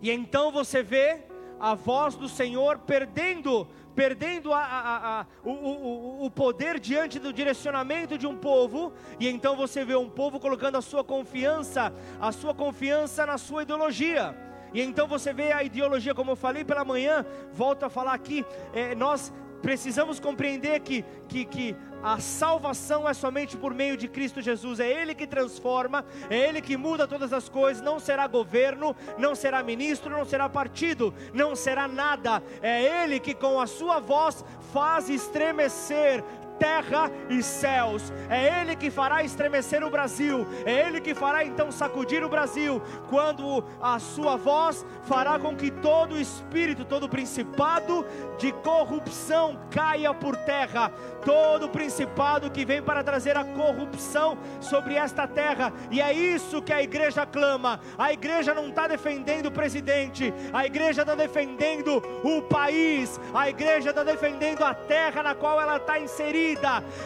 [0.01, 1.32] E então você vê
[1.63, 7.31] a voz do Senhor perdendo, perdendo a, a, a, o, o, o poder diante do
[7.31, 12.33] direcionamento de um povo, e então você vê um povo colocando a sua confiança, a
[12.33, 14.35] sua confiança na sua ideologia.
[14.73, 18.45] E então você vê a ideologia, como eu falei pela manhã, volto a falar aqui,
[18.73, 19.31] é, nós
[19.63, 24.91] precisamos compreender que, que, que a salvação é somente por meio de Cristo Jesus, é
[24.91, 27.81] Ele que transforma, é Ele que muda todas as coisas.
[27.81, 32.43] Não será governo, não será ministro, não será partido, não será nada.
[32.61, 34.43] É Ele que com a sua voz
[34.73, 36.21] faz estremecer
[36.63, 38.13] terra e céus.
[38.29, 42.81] É Ele que fará estremecer o Brasil, é Ele que fará então sacudir o Brasil,
[43.09, 48.05] quando a sua voz fará com que todo espírito, todo principado
[48.37, 50.89] de corrupção caia por terra,
[51.25, 56.71] todo principado que vem para trazer a corrupção sobre esta terra, e é isso que
[56.71, 57.81] a igreja clama.
[57.97, 63.89] A igreja não está defendendo o presidente, a igreja está defendendo o país, a igreja
[63.89, 66.52] está defendendo a terra na qual ela está inserida,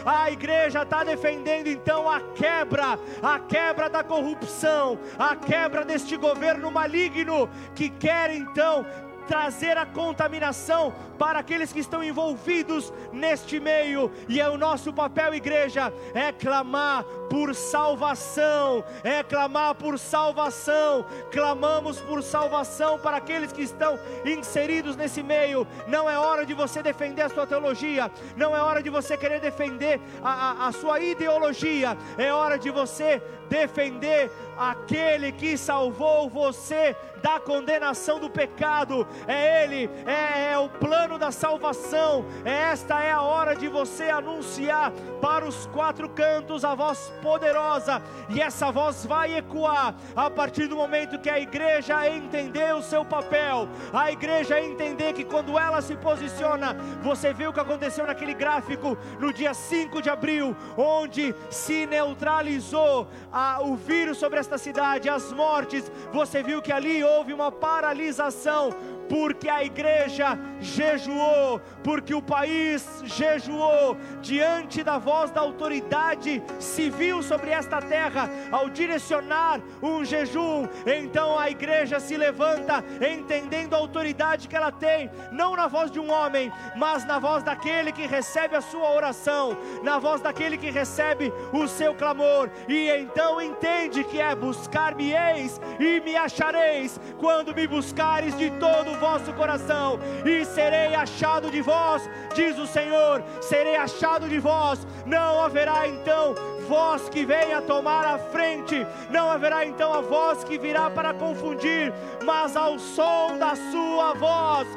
[0.06, 6.72] a igreja está defendendo então a quebra, a quebra da corrupção, a quebra deste governo
[6.72, 8.86] maligno que quer então
[9.28, 15.34] trazer a contaminação para aqueles que estão envolvidos neste meio, e é o nosso papel,
[15.34, 23.64] igreja, é clamar por salvação, é clamar por salvação, clamamos por salvação para aqueles que
[23.64, 25.68] estão inseridos nesse meio.
[25.88, 29.40] Não é hora de você defender a sua teologia, não é hora de você querer
[29.40, 36.96] defender a, a, a sua ideologia, é hora de você defender aquele que salvou você
[37.22, 42.26] da condenação do pecado, é Ele, é, é, o plano da salvação.
[42.44, 44.92] Esta é a hora de você anunciar
[45.22, 50.76] para os quatro cantos a voz poderosa, e essa voz vai ecoar a partir do
[50.76, 55.96] momento que a igreja entender o seu papel, a igreja entender que quando ela se
[55.96, 61.86] posiciona, você viu o que aconteceu naquele gráfico no dia 5 de abril, onde se
[61.86, 67.52] neutralizou a, o vírus sobre esta cidade, as mortes, você viu que ali houve uma
[67.52, 68.70] paralisação
[69.10, 77.52] porque a igreja jejuou, porque o país jejuou, diante da voz da autoridade civil sobre
[77.52, 84.56] esta terra, ao direcionar um jejum, então a igreja se levanta, entendendo a autoridade que
[84.56, 88.62] ela tem, não na voz de um homem, mas na voz daquele que recebe a
[88.62, 94.36] sua oração, na voz daquele que recebe o seu clamor, e então entende que é
[94.36, 101.62] buscar-me-eis e me achareis, quando me buscares de todo vosso coração, e serei achado de
[101.62, 106.36] vós, diz o Senhor, serei achado de vós, não haverá então
[106.68, 111.94] voz que venha tomar a frente, não haverá então a voz que virá para confundir,
[112.24, 114.68] mas ao som da sua voz,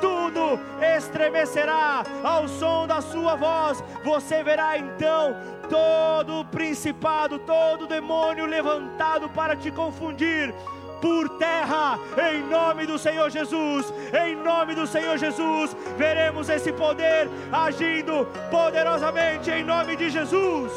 [0.00, 0.58] tudo
[0.96, 3.82] estremecerá ao som da sua voz.
[4.04, 5.34] Você verá então
[5.70, 10.54] todo principado, todo demônio levantado para te confundir
[11.00, 11.98] por terra,
[12.30, 13.92] em nome do Senhor Jesus,
[14.24, 20.72] em nome do Senhor Jesus, veremos esse poder agindo poderosamente em nome de Jesus.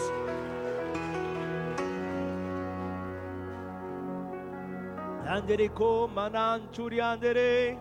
[5.27, 5.71] Andere
[6.13, 7.77] mananturi andere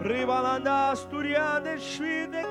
[0.00, 2.42] Ribalandas turiande shvide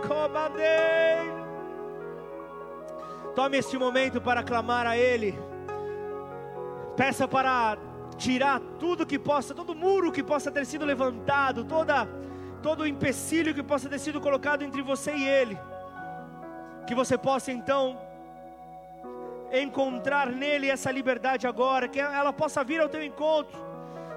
[3.36, 5.38] Tome este momento para clamar a Ele.
[6.96, 7.78] Peça para
[8.24, 12.08] tirar tudo que possa, todo muro que possa ter sido levantado, toda
[12.62, 15.60] todo empecilho que possa ter sido colocado entre você e ele.
[16.88, 18.00] Que você possa então
[19.52, 23.60] encontrar nele essa liberdade agora, que ela possa vir ao teu encontro,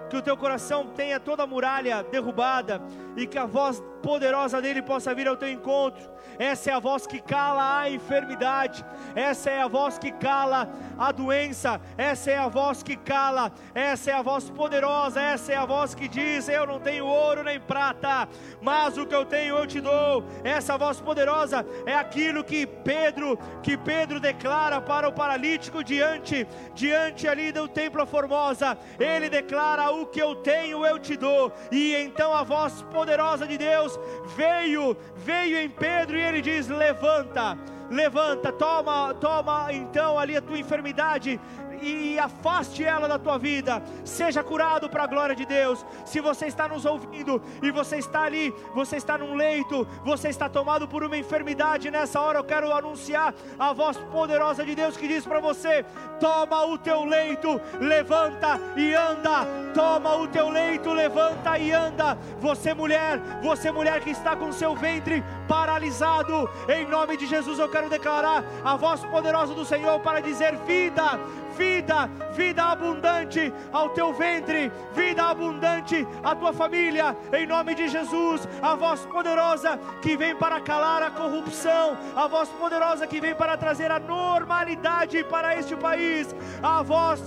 [0.09, 2.81] que o teu coração tenha toda a muralha derrubada
[3.17, 7.07] e que a voz poderosa dele possa vir ao teu encontro essa é a voz
[7.07, 8.85] que cala a enfermidade,
[9.15, 14.11] essa é a voz que cala a doença, essa é a voz que cala, essa
[14.11, 17.59] é a voz poderosa, essa é a voz que diz: Eu não tenho ouro nem
[17.59, 18.29] prata,
[18.61, 20.25] mas o que eu tenho eu te dou.
[20.45, 27.27] Essa voz poderosa é aquilo que Pedro, que Pedro declara para o paralítico diante, diante
[27.27, 28.77] ali do templo formosa.
[28.99, 31.51] Ele declara: O que eu tenho eu te dou.
[31.73, 33.96] E então a voz poderosa de Deus
[34.37, 37.59] veio, veio em Pedro e ele diz: Levanta,
[37.91, 41.41] levanta, toma, toma então ali a tua enfermidade
[41.83, 43.83] e afaste ela da tua vida.
[44.05, 45.85] Seja curado para a glória de Deus.
[46.05, 50.49] Se você está nos ouvindo e você está ali, você está num leito, você está
[50.49, 55.09] tomado por uma enfermidade, nessa hora eu quero anunciar a voz poderosa de Deus que
[55.09, 55.85] diz para você:
[56.21, 62.17] toma o teu leito, levanta e anda toma o teu leito, levanta e anda.
[62.41, 67.69] Você mulher, você mulher que está com seu ventre paralisado, em nome de Jesus eu
[67.69, 71.21] quero declarar a voz poderosa do Senhor para dizer vida,
[71.59, 78.49] vida, vida abundante ao teu ventre, vida abundante à tua família, em nome de Jesus,
[78.63, 83.59] a voz poderosa que vem para calar a corrupção, a voz poderosa que vem para
[83.59, 87.21] trazer a normalidade para este país, a voz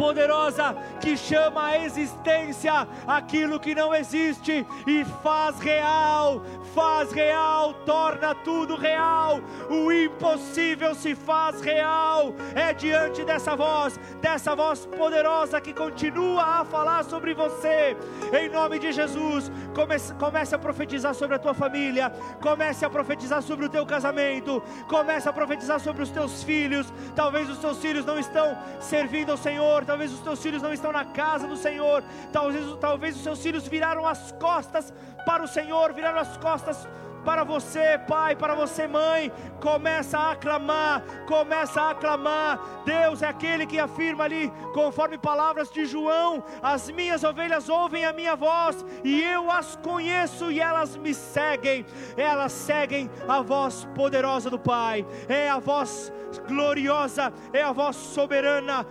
[0.00, 6.42] poderosa que chama à existência aquilo que não existe e faz real,
[6.74, 9.40] faz real, torna tudo real.
[9.68, 12.32] O impossível se faz real.
[12.54, 17.94] É diante dessa voz, dessa voz poderosa que continua a falar sobre você.
[18.32, 23.42] Em nome de Jesus, comece, comece a profetizar sobre a tua família, comece a profetizar
[23.42, 26.90] sobre o teu casamento, comece a profetizar sobre os teus filhos.
[27.14, 30.92] Talvez os teus filhos não estão servindo ao Senhor, talvez os teus filhos não estão
[30.92, 34.94] na casa do Senhor, talvez, talvez os seus filhos viraram as costas
[35.26, 37.09] para o Senhor, viraram as costas para
[37.44, 42.58] você, pai, para você, mãe, começa a aclamar, começa a aclamar.
[42.84, 48.12] Deus é aquele que afirma ali, conforme palavras de João: as minhas ovelhas ouvem a
[48.12, 51.84] minha voz e eu as conheço e elas me seguem.
[52.16, 56.12] Elas seguem a voz poderosa do Pai, é a voz
[56.46, 58.86] gloriosa, é a voz soberana.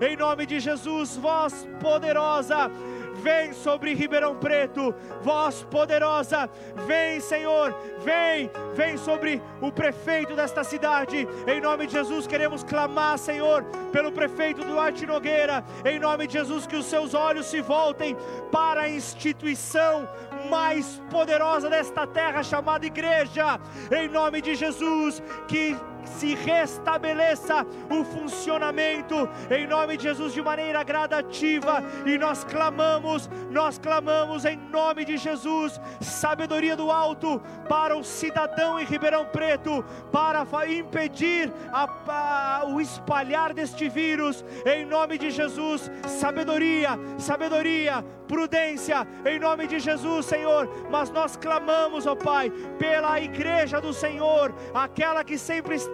[0.00, 2.70] Em nome de Jesus, voz poderosa
[3.16, 6.48] vem sobre Ribeirão Preto, voz poderosa,
[6.86, 13.18] vem, Senhor, vem, vem sobre o prefeito desta cidade, em nome de Jesus queremos clamar,
[13.18, 18.16] Senhor, pelo prefeito Duarte Nogueira, em nome de Jesus, que os seus olhos se voltem
[18.50, 20.08] para a instituição
[20.50, 23.60] mais poderosa desta terra chamada igreja,
[23.90, 29.28] em nome de Jesus, que se restabeleça o funcionamento.
[29.50, 31.82] Em nome de Jesus de maneira gradativa.
[32.06, 38.78] E nós clamamos, nós clamamos em nome de Jesus, sabedoria do alto para o cidadão
[38.78, 45.90] em Ribeirão Preto, para impedir a, a, o espalhar deste vírus, em nome de Jesus,
[46.06, 50.68] sabedoria, sabedoria, prudência, em nome de Jesus, Senhor.
[50.90, 55.91] Mas nós clamamos, ó Pai, pela igreja do Senhor, aquela que sempre está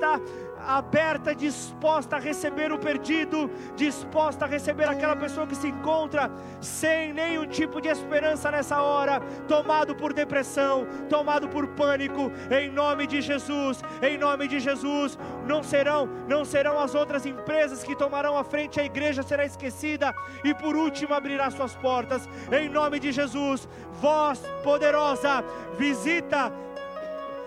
[0.66, 6.30] aberta, disposta a receber o perdido, disposta a receber aquela pessoa que se encontra
[6.61, 13.07] sem nenhum tipo de esperança nessa hora, tomado por depressão, tomado por pânico, em nome
[13.07, 18.36] de Jesus, em nome de Jesus, não serão, não serão as outras empresas que tomarão
[18.36, 23.12] a frente, a igreja será esquecida e por último abrirá suas portas, em nome de
[23.12, 23.68] Jesus,
[24.01, 25.42] voz poderosa,
[25.78, 26.53] visita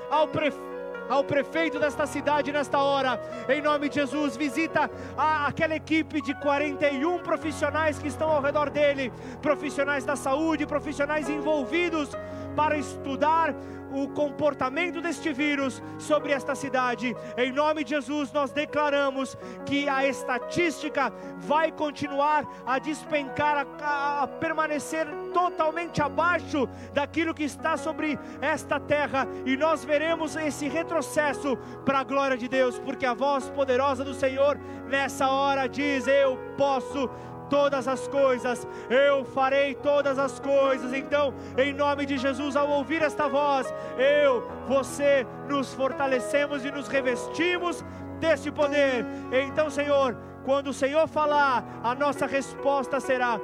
[0.10, 0.71] ao prefeito
[1.10, 6.34] ao prefeito desta cidade nesta hora, em nome de Jesus, visita a, aquela equipe de
[6.36, 12.10] 41 profissionais que estão ao redor dele, profissionais da saúde, profissionais envolvidos
[12.56, 13.56] para estudar
[13.93, 17.16] o comportamento deste vírus sobre esta cidade.
[17.38, 24.28] Em nome de Jesus, nós declaramos que a estatística vai continuar a despencar, a, a
[24.28, 31.99] permanecer totalmente abaixo daquilo que está sobre esta terra, e nós veremos esse retrocesso para
[31.99, 37.10] a glória de Deus, porque a voz poderosa do Senhor nessa hora diz: Eu posso
[37.52, 40.93] todas as coisas, eu farei todas as coisas.
[40.93, 46.88] Então, em nome de Jesus, ao ouvir esta voz, eu, você, nos fortalecemos e nos
[46.88, 47.84] revestimos
[48.22, 49.06] desse poder.
[49.34, 53.38] Então, Senhor, quando o Senhor falar, a nossa resposta será: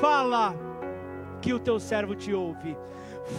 [0.00, 0.52] fala,
[1.40, 2.76] que o teu servo te ouve.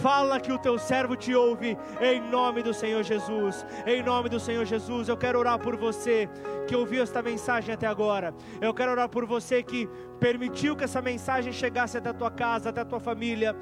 [0.02, 3.64] Fala que o teu servo te ouve, em nome do Senhor Jesus.
[3.86, 6.28] Em nome do Senhor Jesus, eu quero orar por você
[6.66, 8.34] que ouviu esta mensagem até agora.
[8.60, 12.70] Eu quero orar por você que permitiu que essa mensagem chegasse até a tua casa,
[12.70, 13.54] até a tua família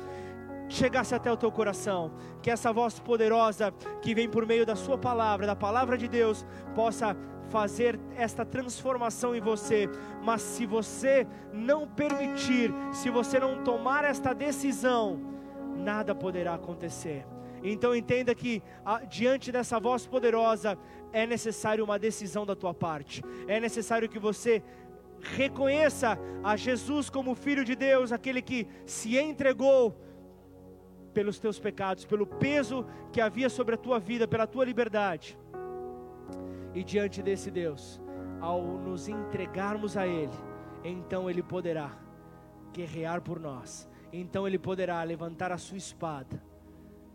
[0.69, 2.13] chegasse até o teu coração,
[2.43, 6.45] que essa voz poderosa que vem por meio da Sua palavra, da palavra de Deus,
[6.75, 7.17] possa
[7.51, 9.89] fazer esta transformação em você.
[10.23, 15.34] Mas se você não permitir, se você não tomar esta decisão,
[15.75, 17.27] nada poderá acontecer.
[17.63, 18.63] Então entenda que
[19.09, 20.79] diante dessa voz poderosa
[21.13, 23.23] é necessário uma decisão da tua parte.
[23.49, 24.63] É necessário que você
[25.23, 29.99] reconheça a Jesus como filho de Deus, aquele que se entregou
[31.15, 35.39] pelos teus pecados, pelo peso que havia sobre a tua vida, pela tua liberdade.
[36.75, 38.01] E diante desse Deus,
[38.41, 40.35] ao nos entregarmos a ele,
[40.83, 41.91] então ele poderá
[42.73, 43.89] guerrear por nós
[44.21, 46.43] então ele poderá levantar a sua espada,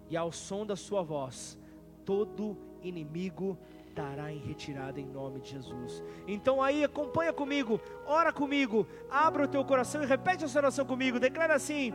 [0.09, 1.57] e ao som da sua voz,
[2.03, 3.57] todo inimigo
[3.93, 6.03] dará em retirada em nome de Jesus.
[6.27, 11.19] Então aí acompanha comigo, ora comigo, abra o teu coração e repete essa oração comigo.
[11.19, 11.93] Declara assim: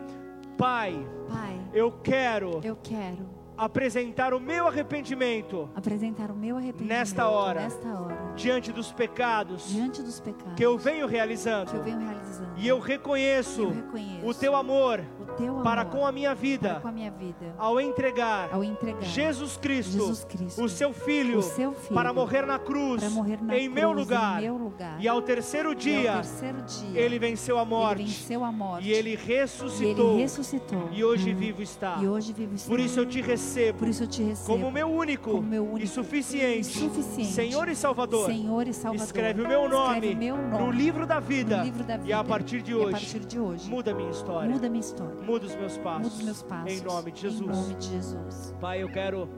[0.57, 0.94] Pai,
[1.28, 7.61] Pai, eu quero eu quero apresentar o meu arrependimento apresentar o meu arrependimento Nesta hora.
[7.62, 11.70] nesta hora, diante dos pecados diante dos pecados que eu venho realizando.
[11.70, 12.50] que eu venho realizando.
[12.57, 16.35] E eu reconheço Eu reconheço o teu amor o teu para amor com a minha
[16.35, 21.39] vida a minha vida ao entregar ao entregar Jesus Cristo, Jesus Cristo, o seu filho,
[21.39, 24.39] o seu filho, para morrer na cruz, morrer na em cruz, meu lugar.
[24.39, 24.97] em meu lugar.
[25.01, 28.03] E ao terceiro E ao dia, terceiro dia ele venceu a ele morte.
[28.05, 30.16] venceu a morte E ele e ele ressuscitou.
[30.16, 31.99] ressuscitou E hoje vivo está.
[32.01, 32.68] e hoje vivo está.
[32.68, 35.64] Por isso eu te recebo Por isso eu te recebo como meu único, como meu
[35.64, 38.26] único e suficiente, e suficiente Senhor e Salvador.
[38.26, 39.05] Senhor e Salvador.
[39.07, 41.59] Escreve o meu nome, Escreve meu nome no livro da vida.
[41.59, 42.24] no livro da E a vida.
[42.24, 44.51] partir de E a hoje, partir de hoje muda a minha história.
[44.51, 45.14] muda minha história.
[45.25, 46.03] Muda os meus passos.
[46.05, 46.72] Muda os meus passos.
[46.72, 47.57] Em nome de Em Jesus.
[47.57, 48.55] nome de Jesus.
[48.61, 49.29] Pai, eu quero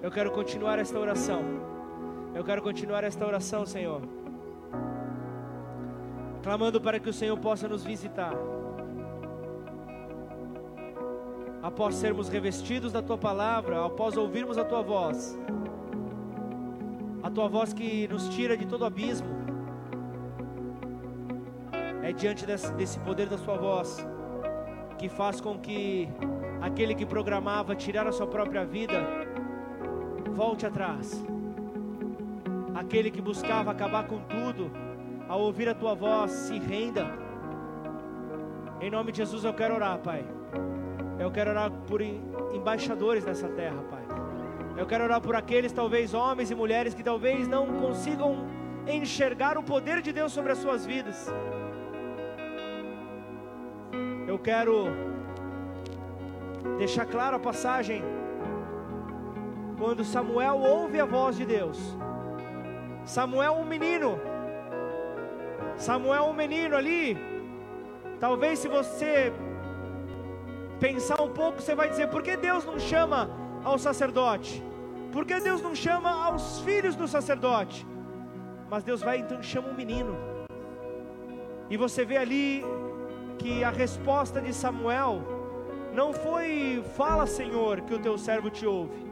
[0.00, 1.42] eu quero continuar esta oração.
[2.34, 4.00] Eu quero continuar esta oração, Senhor.
[6.42, 8.32] Clamando para que o Senhor possa nos visitar.
[11.60, 15.36] Após sermos revestidos da tua palavra, após ouvirmos a tua voz.
[17.22, 19.28] A tua voz que nos tira de todo abismo.
[22.02, 24.06] É diante desse, desse poder da sua voz
[24.98, 26.08] que faz com que
[26.60, 29.06] aquele que programava tirar a sua própria vida
[30.32, 31.24] volte atrás.
[32.74, 34.70] Aquele que buscava acabar com tudo,
[35.28, 37.06] ao ouvir a tua voz, se renda.
[38.80, 40.24] Em nome de Jesus eu quero orar, Pai.
[41.18, 42.22] Eu quero orar por em-
[42.52, 44.02] embaixadores nessa terra, Pai.
[44.76, 48.46] Eu quero orar por aqueles, talvez homens e mulheres, que talvez não consigam
[48.86, 51.26] enxergar o poder de Deus sobre as suas vidas.
[54.38, 54.74] Eu quero
[56.78, 58.04] deixar clara a passagem
[59.76, 61.76] quando Samuel ouve a voz de Deus.
[63.04, 64.10] Samuel um menino.
[65.76, 67.16] Samuel um menino ali.
[68.20, 69.32] Talvez se você
[70.78, 73.28] pensar um pouco, você vai dizer: por que Deus não chama
[73.64, 74.62] ao sacerdote?
[75.10, 77.84] Por que Deus não chama aos filhos do sacerdote?
[78.70, 80.16] Mas Deus vai então chama um menino.
[81.68, 82.64] E você vê ali
[83.38, 85.22] que a resposta de Samuel
[85.94, 89.06] não foi: Fala, Senhor, que o teu servo te ouve.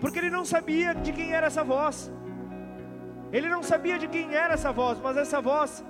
[0.00, 2.10] Porque ele não sabia de quem era essa voz.
[3.32, 5.84] Ele não sabia de quem era essa voz, mas essa voz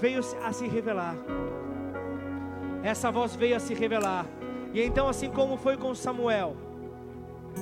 [0.00, 1.16] veio a se revelar.
[2.82, 4.26] Essa voz veio a se revelar.
[4.72, 6.56] E então, assim como foi com Samuel,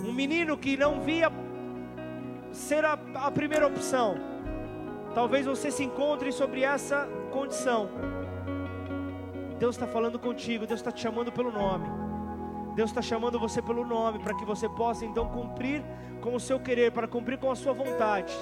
[0.04, 1.30] um menino que não via
[2.52, 4.16] ser a, a primeira opção,
[5.14, 7.88] talvez você se encontre sobre essa condição.
[9.58, 11.86] Deus está falando contigo, Deus está te chamando pelo nome.
[12.74, 15.82] Deus está chamando você pelo nome para que você possa então cumprir
[16.20, 18.34] com o seu querer, para cumprir com a sua vontade.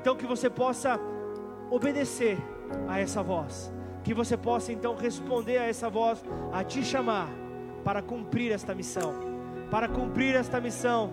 [0.00, 0.98] Então que você possa
[1.70, 2.38] obedecer
[2.88, 3.72] a essa voz,
[4.02, 7.28] que você possa então responder a essa voz, a te chamar
[7.84, 9.14] para cumprir esta missão,
[9.70, 11.10] para cumprir esta missão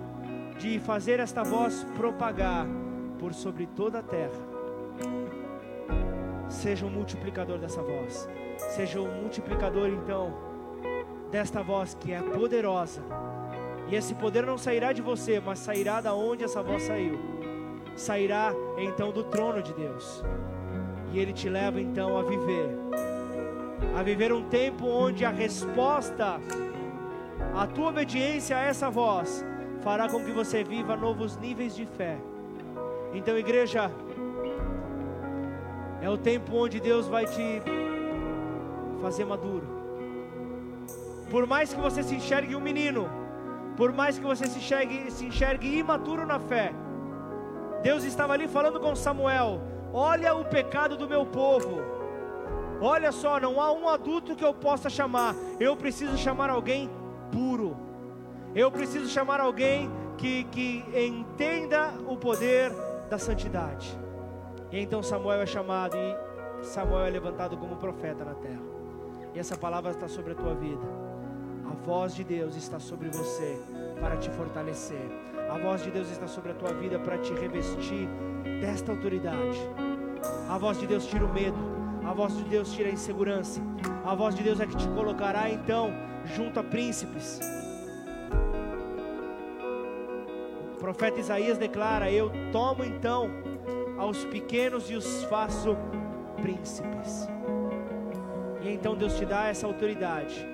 [0.57, 2.65] de fazer esta voz propagar
[3.17, 4.48] por sobre toda a terra.
[6.49, 8.27] Seja um multiplicador dessa voz,
[8.57, 10.33] seja um multiplicador então
[11.31, 13.01] desta voz que é poderosa.
[13.87, 17.19] E esse poder não sairá de você, mas sairá da onde essa voz saiu.
[17.95, 20.23] Sairá então do trono de Deus.
[21.11, 22.77] E ele te leva então a viver
[23.95, 26.39] a viver um tempo onde a resposta
[27.55, 29.43] a tua obediência a essa voz
[29.81, 32.17] fará com que você viva novos níveis de fé.
[33.13, 33.89] Então, igreja,
[36.01, 37.61] é o tempo onde Deus vai te
[39.01, 39.67] fazer maduro.
[41.29, 43.09] Por mais que você se enxergue um menino,
[43.77, 46.73] por mais que você se enxergue, se enxergue imaturo na fé,
[47.83, 49.61] Deus estava ali falando com Samuel:
[49.93, 51.81] Olha o pecado do meu povo.
[52.81, 55.35] Olha só, não há um adulto que eu possa chamar.
[55.59, 56.89] Eu preciso chamar alguém
[57.31, 57.77] puro.
[58.55, 62.71] Eu preciso chamar alguém que, que entenda o poder
[63.09, 63.97] da santidade.
[64.71, 68.61] E então Samuel é chamado e Samuel é levantado como profeta na terra.
[69.33, 70.85] E essa palavra está sobre a tua vida.
[71.69, 73.59] A voz de Deus está sobre você
[73.99, 75.09] para te fortalecer.
[75.49, 78.07] A voz de Deus está sobre a tua vida para te revestir
[78.61, 79.57] desta autoridade.
[80.47, 81.57] A voz de Deus tira o medo.
[82.05, 83.61] A voz de Deus tira a insegurança.
[84.05, 85.91] A voz de Deus é que te colocará então
[86.25, 87.39] junto a príncipes.
[90.73, 93.29] O profeta Isaías declara: Eu tomo então
[93.99, 95.77] aos pequenos e os faço
[96.41, 97.27] príncipes.
[98.61, 100.47] E então Deus te dá essa autoridade.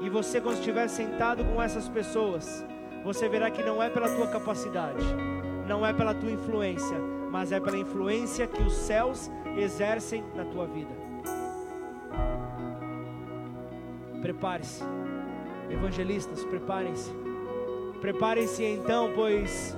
[0.00, 2.64] E você, quando estiver sentado com essas pessoas,
[3.04, 5.04] você verá que não é pela tua capacidade,
[5.68, 6.98] não é pela tua influência,
[7.30, 10.90] mas é pela influência que os céus exercem na tua vida.
[14.20, 14.82] Prepare-se,
[15.70, 17.12] evangelistas, preparem-se.
[18.00, 19.76] Preparem-se então, pois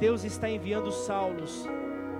[0.00, 1.68] Deus está enviando Saulos.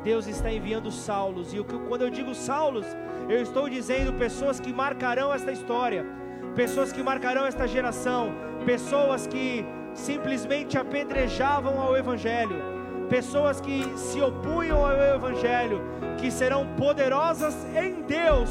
[0.03, 1.55] Deus está enviando Saulos.
[1.55, 2.87] E quando eu digo Saulos,
[3.29, 6.05] eu estou dizendo pessoas que marcarão esta história,
[6.55, 8.33] pessoas que marcarão esta geração,
[8.67, 12.57] pessoas que simplesmente apedrejavam ao Evangelho,
[13.09, 15.81] pessoas que se opunham ao Evangelho,
[16.19, 18.51] que serão poderosas em Deus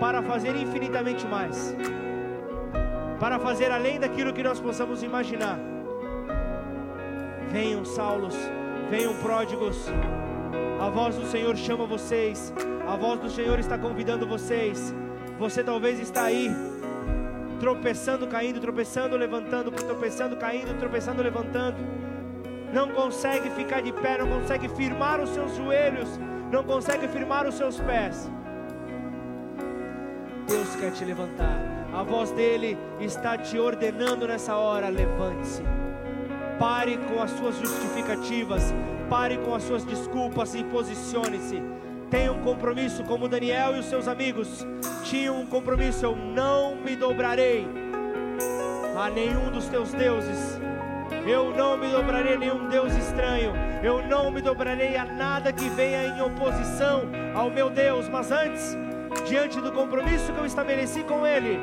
[0.00, 1.74] para fazer infinitamente mais,
[3.18, 5.58] para fazer além daquilo que nós possamos imaginar.
[7.48, 8.36] Venham, Saulos,
[8.90, 9.90] venham, pródigos.
[10.80, 12.52] A voz do Senhor chama vocês,
[12.86, 14.94] a voz do Senhor está convidando vocês.
[15.38, 16.50] Você talvez está aí
[17.60, 21.76] tropeçando, caindo, tropeçando, levantando, tropeçando, caindo, tropeçando, levantando.
[22.72, 26.08] Não consegue ficar de pé, não consegue firmar os seus joelhos,
[26.50, 28.30] não consegue firmar os seus pés.
[30.46, 31.60] Deus quer te levantar.
[31.92, 35.62] A voz dele está te ordenando nessa hora: levante-se.
[36.58, 38.72] Pare com as suas justificativas,
[39.08, 41.62] pare com as suas desculpas e posicione-se.
[42.10, 44.66] Tenha um compromisso, como Daniel e os seus amigos
[45.04, 47.66] tinham um compromisso: eu não me dobrarei
[48.96, 50.58] a nenhum dos teus deuses.
[51.26, 53.52] Eu não me dobrarei a nenhum Deus estranho.
[53.82, 57.02] Eu não me dobrarei a nada que venha em oposição
[57.34, 58.08] ao meu Deus.
[58.08, 58.76] Mas antes,
[59.26, 61.58] diante do compromisso que eu estabeleci com Ele,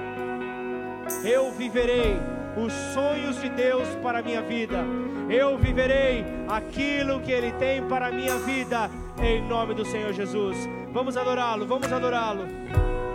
[1.24, 2.20] eu viverei
[2.58, 4.84] os sonhos de Deus para a minha vida.
[5.30, 8.89] Eu viverei aquilo que Ele tem para a minha vida,
[9.22, 10.58] em nome do Senhor Jesus.
[10.91, 12.43] Vamos adorá-lo, vamos adorá-lo.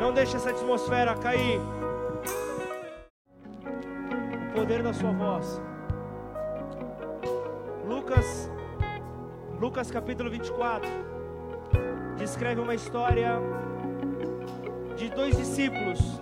[0.00, 1.60] Não deixe essa atmosfera cair.
[4.50, 5.60] O poder da sua voz.
[7.86, 8.50] Lucas,
[9.58, 10.88] Lucas capítulo 24,
[12.16, 13.38] descreve uma história
[14.96, 16.20] de dois discípulos.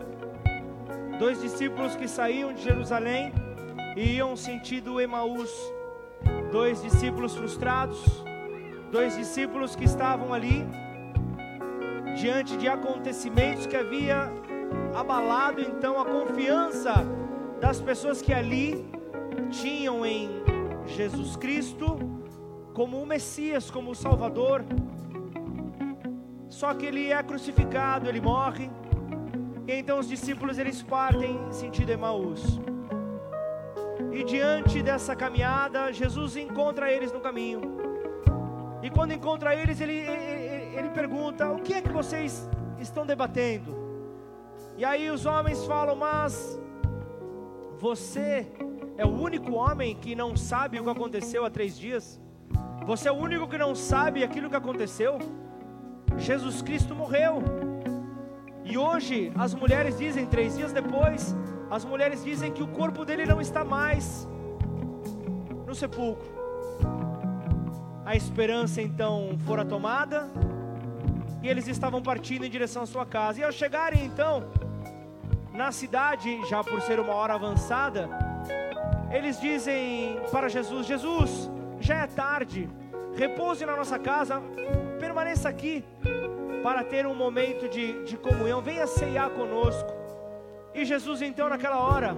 [1.18, 3.32] Dois discípulos que saíam de Jerusalém
[3.96, 5.50] e iam sentido Emaús.
[6.52, 8.24] Dois discípulos frustrados,
[8.90, 10.64] dois discípulos que estavam ali
[12.16, 14.32] diante de acontecimentos que havia
[14.94, 16.94] abalado então a confiança
[17.60, 18.88] das pessoas que ali
[19.50, 20.30] tinham em
[20.86, 21.98] Jesus Cristo
[22.72, 24.64] como o Messias, como o Salvador.
[26.48, 28.70] Só que ele é crucificado, ele morre.
[29.68, 32.58] E então os discípulos eles partem em sentido Emaús.
[34.10, 37.60] E diante dessa caminhada, Jesus encontra eles no caminho.
[38.82, 42.48] E quando encontra eles, ele, ele, ele pergunta: O que é que vocês
[42.80, 43.76] estão debatendo?
[44.78, 46.58] E aí os homens falam: Mas
[47.78, 48.46] você
[48.96, 52.18] é o único homem que não sabe o que aconteceu há três dias?
[52.86, 55.18] Você é o único que não sabe aquilo que aconteceu?
[56.16, 57.67] Jesus Cristo morreu.
[58.70, 61.34] E hoje as mulheres dizem, três dias depois,
[61.70, 64.28] as mulheres dizem que o corpo dele não está mais
[65.66, 66.28] no sepulcro.
[68.04, 70.28] A esperança então fora tomada
[71.42, 73.40] e eles estavam partindo em direção à sua casa.
[73.40, 74.44] E ao chegarem então
[75.54, 78.06] na cidade, já por ser uma hora avançada,
[79.10, 81.50] eles dizem para Jesus: Jesus,
[81.80, 82.68] já é tarde,
[83.16, 84.42] repouse na nossa casa,
[85.00, 85.82] permaneça aqui
[86.62, 89.88] para ter um momento de, de comunhão, venha ceiar conosco.
[90.74, 92.16] E Jesus, então, naquela hora,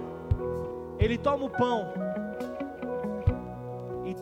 [0.99, 1.93] ele toma o pão
[4.05, 4.15] e,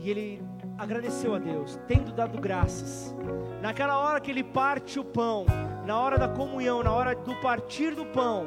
[0.00, 0.42] e ele
[0.78, 3.14] agradeceu a Deus, tendo dado graças.
[3.60, 5.46] Naquela hora que ele parte o pão,
[5.84, 8.46] na hora da comunhão, na hora do partir do pão,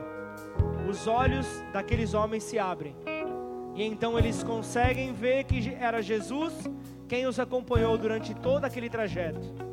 [0.89, 2.95] os olhos daqueles homens se abrem.
[3.75, 6.53] E então eles conseguem ver que era Jesus
[7.07, 9.68] quem os acompanhou durante todo aquele trajeto.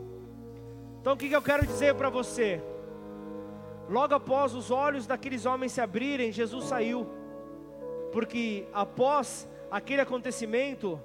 [1.07, 2.61] Então o que eu quero dizer para você?
[3.88, 7.07] Logo após os olhos daqueles homens se abrirem, Jesus saiu.
[8.11, 11.00] Porque após aquele acontecimento,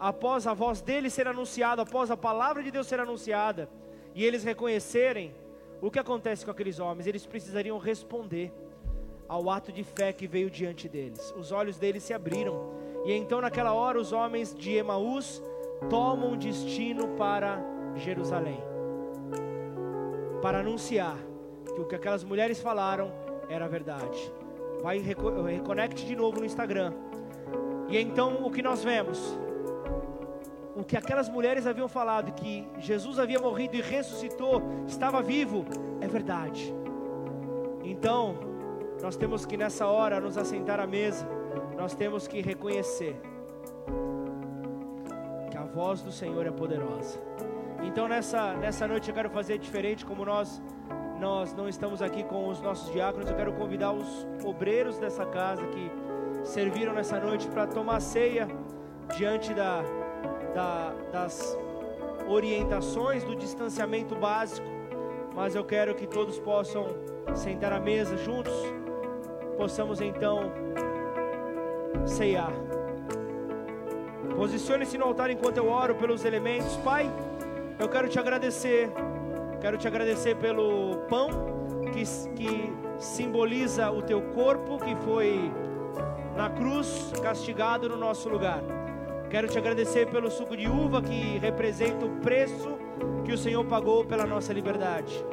[0.00, 3.68] após a voz dele ser anunciada, após a palavra de Deus ser anunciada,
[4.14, 5.34] e eles reconhecerem,
[5.78, 7.06] o que acontece com aqueles homens?
[7.06, 8.50] Eles precisariam responder
[9.28, 11.34] ao ato de fé que veio diante deles.
[11.36, 12.72] Os olhos deles se abriram,
[13.04, 15.42] e então naquela hora os homens de Emaús
[15.90, 17.62] tomam destino para
[17.94, 18.72] Jerusalém
[20.44, 21.16] para anunciar
[21.74, 23.10] que o que aquelas mulheres falaram
[23.48, 24.30] era verdade.
[24.82, 26.92] Vai reconecte de novo no Instagram.
[27.88, 29.38] E então o que nós vemos?
[30.76, 35.64] O que aquelas mulheres haviam falado que Jesus havia morrido e ressuscitou, estava vivo,
[36.02, 36.74] é verdade.
[37.82, 38.36] Então,
[39.02, 41.26] nós temos que nessa hora nos assentar à mesa,
[41.74, 43.18] nós temos que reconhecer
[45.50, 47.18] que a voz do Senhor é poderosa.
[47.84, 50.60] Então nessa, nessa noite eu quero fazer diferente, como nós
[51.20, 55.64] nós não estamos aqui com os nossos diáconos, eu quero convidar os obreiros dessa casa
[55.68, 55.90] que
[56.42, 58.48] serviram nessa noite para tomar ceia
[59.16, 59.82] diante da,
[60.52, 61.56] da, das
[62.26, 64.66] orientações do distanciamento básico,
[65.34, 66.86] mas eu quero que todos possam
[67.34, 68.52] sentar à mesa juntos,
[69.56, 70.52] possamos então
[72.06, 72.52] ceiar.
[74.36, 76.76] Posicione-se no altar enquanto eu oro pelos elementos.
[76.78, 77.10] Pai,
[77.78, 78.90] eu quero te agradecer.
[79.60, 81.28] Quero te agradecer pelo pão
[81.92, 82.02] que,
[82.34, 85.50] que simboliza o teu corpo que foi
[86.36, 88.62] na cruz castigado no nosso lugar.
[89.30, 92.76] Quero te agradecer pelo suco de uva que representa o preço
[93.24, 95.24] que o Senhor pagou pela nossa liberdade.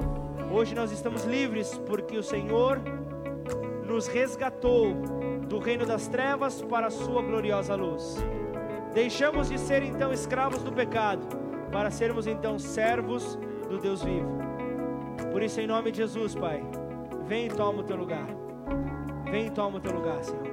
[0.52, 2.82] Hoje nós estamos livres porque o Senhor
[3.86, 4.94] nos resgatou
[5.48, 8.18] do reino das trevas para a sua gloriosa luz.
[8.94, 11.42] Deixamos de ser então escravos do pecado
[11.72, 13.38] para sermos então servos
[13.70, 14.30] do Deus vivo.
[15.32, 16.62] Por isso, em nome de Jesus, Pai,
[17.26, 18.28] vem e toma o teu lugar.
[19.30, 20.52] Vem e toma o teu lugar, Senhor.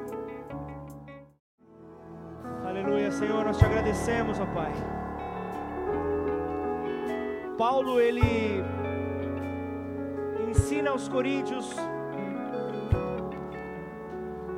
[2.65, 4.73] Aleluia, Senhor, nós te agradecemos, ó Pai.
[7.57, 8.63] Paulo, ele
[10.49, 11.75] ensina aos coríntios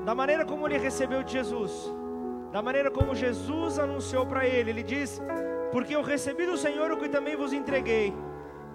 [0.05, 1.91] da maneira como ele recebeu de Jesus,
[2.53, 4.71] da maneira como Jesus anunciou para ele.
[4.71, 5.21] Ele diz:
[5.73, 8.13] Porque eu recebi do Senhor o que também vos entreguei,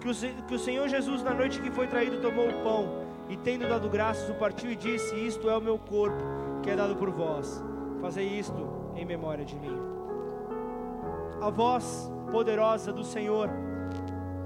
[0.00, 0.14] que o,
[0.46, 3.88] que o Senhor Jesus, na noite que foi traído, tomou o pão e, tendo dado
[3.88, 6.22] graças, o partiu e disse: Isto é o meu corpo,
[6.62, 7.62] que é dado por vós.
[8.00, 9.76] Fazei isto em memória de mim.
[11.40, 13.50] A voz poderosa do Senhor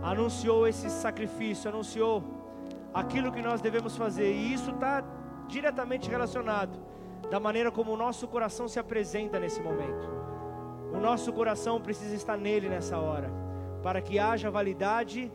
[0.02, 2.22] anunciou esse sacrifício, anunciou
[2.92, 5.04] aquilo que nós devemos fazer, e isso está
[5.46, 6.78] diretamente relacionado
[7.30, 10.08] da maneira como o nosso coração se apresenta nesse momento.
[10.92, 13.30] O nosso coração precisa estar nele nessa hora,
[13.82, 15.30] para que haja validade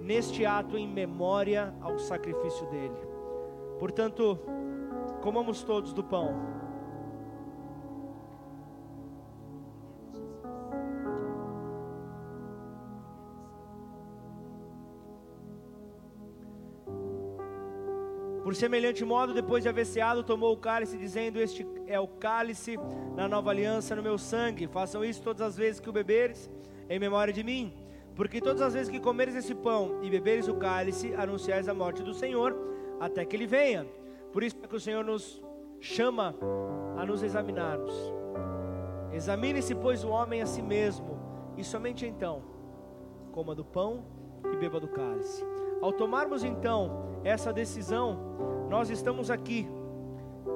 [0.00, 2.96] neste ato em memória ao sacrifício dele.
[3.78, 4.38] Portanto,
[5.22, 6.34] comamos todos do pão.
[18.44, 22.76] Por semelhante modo, depois de haver ceado, tomou o cálice, dizendo: Este é o cálice
[23.16, 24.66] na nova aliança no meu sangue.
[24.66, 26.50] Façam isso todas as vezes que o beberes,
[26.90, 27.72] em memória de mim.
[28.14, 32.02] Porque todas as vezes que comeres esse pão e beberes o cálice, anunciais a morte
[32.02, 32.54] do Senhor,
[33.00, 33.86] até que ele venha.
[34.30, 35.42] Por isso é que o Senhor nos
[35.80, 36.34] chama
[36.98, 37.94] a nos examinarmos.
[39.10, 41.18] Examine-se, pois, o homem a si mesmo,
[41.56, 42.42] e somente então
[43.32, 44.04] coma do pão
[44.52, 45.53] e beba do cálice.
[45.84, 48.18] Ao tomarmos então essa decisão,
[48.70, 49.68] nós estamos aqui,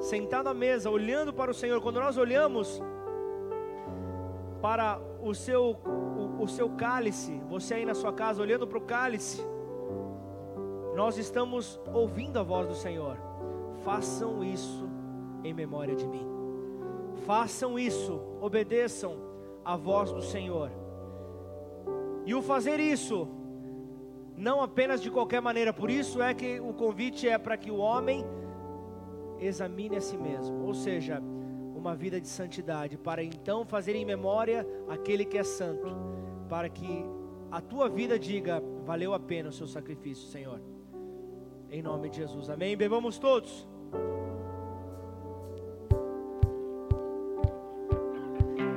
[0.00, 1.82] sentado à mesa, olhando para o Senhor.
[1.82, 2.80] Quando nós olhamos
[4.62, 8.80] para o seu, o, o seu cálice, você aí na sua casa, olhando para o
[8.80, 9.44] cálice,
[10.96, 13.18] nós estamos ouvindo a voz do Senhor.
[13.84, 14.88] Façam isso
[15.44, 16.26] em memória de mim.
[17.26, 19.18] Façam isso, obedeçam
[19.62, 20.70] a voz do Senhor.
[22.24, 23.28] E o fazer isso
[24.38, 25.72] não apenas de qualquer maneira.
[25.72, 28.24] Por isso é que o convite é para que o homem
[29.40, 31.20] examine a si mesmo, ou seja,
[31.74, 35.88] uma vida de santidade, para então fazer em memória aquele que é santo,
[36.48, 37.04] para que
[37.50, 40.60] a tua vida diga: valeu a pena o seu sacrifício, Senhor.
[41.70, 42.76] Em nome de Jesus, amém.
[42.76, 43.66] Bebamos todos.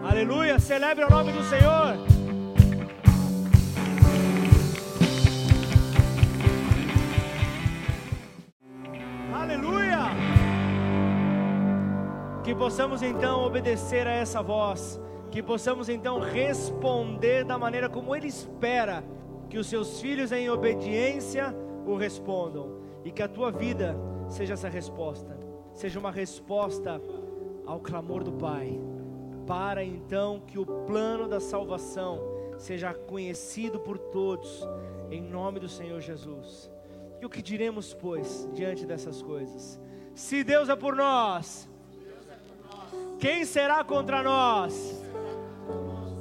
[0.03, 2.10] Aleluia, celebre o nome do Senhor.
[12.51, 14.99] Que possamos então obedecer a essa voz,
[15.31, 19.05] que possamos então responder da maneira como Ele espera
[19.49, 22.75] que os seus filhos em obediência o respondam,
[23.05, 23.95] e que a tua vida
[24.27, 25.39] seja essa resposta,
[25.73, 27.01] seja uma resposta
[27.65, 28.77] ao clamor do Pai,
[29.47, 32.19] para então que o plano da salvação
[32.57, 34.67] seja conhecido por todos,
[35.09, 36.69] em nome do Senhor Jesus.
[37.21, 39.79] E o que diremos, pois, diante dessas coisas?
[40.13, 41.70] Se Deus é por nós,
[43.21, 44.99] quem será contra nós?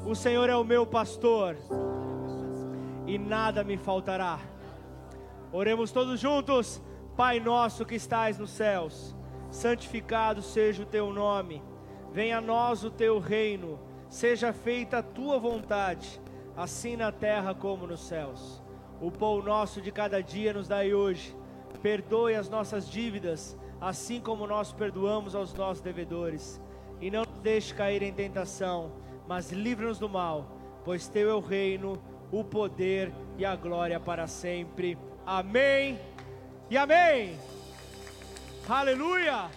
[0.07, 1.57] O Senhor é o meu pastor
[3.07, 4.39] e nada me faltará.
[5.51, 6.81] Oremos todos juntos.
[7.17, 9.15] Pai nosso que estais nos céus,
[9.51, 11.63] santificado seja o teu nome.
[12.13, 13.79] Venha a nós o teu reino.
[14.09, 16.21] Seja feita a tua vontade,
[16.57, 18.63] assim na terra como nos céus.
[19.01, 21.35] O pão nosso de cada dia nos dai hoje.
[21.81, 26.61] Perdoe as nossas dívidas, assim como nós perdoamos aos nossos devedores
[27.01, 28.93] e não nos deixe cair em tentação,
[29.27, 30.47] mas livra-nos do mal,
[30.85, 34.99] pois teu é o reino, o poder e a glória para sempre.
[35.25, 35.99] Amém
[36.69, 37.39] e amém.
[38.69, 39.51] Aleluia!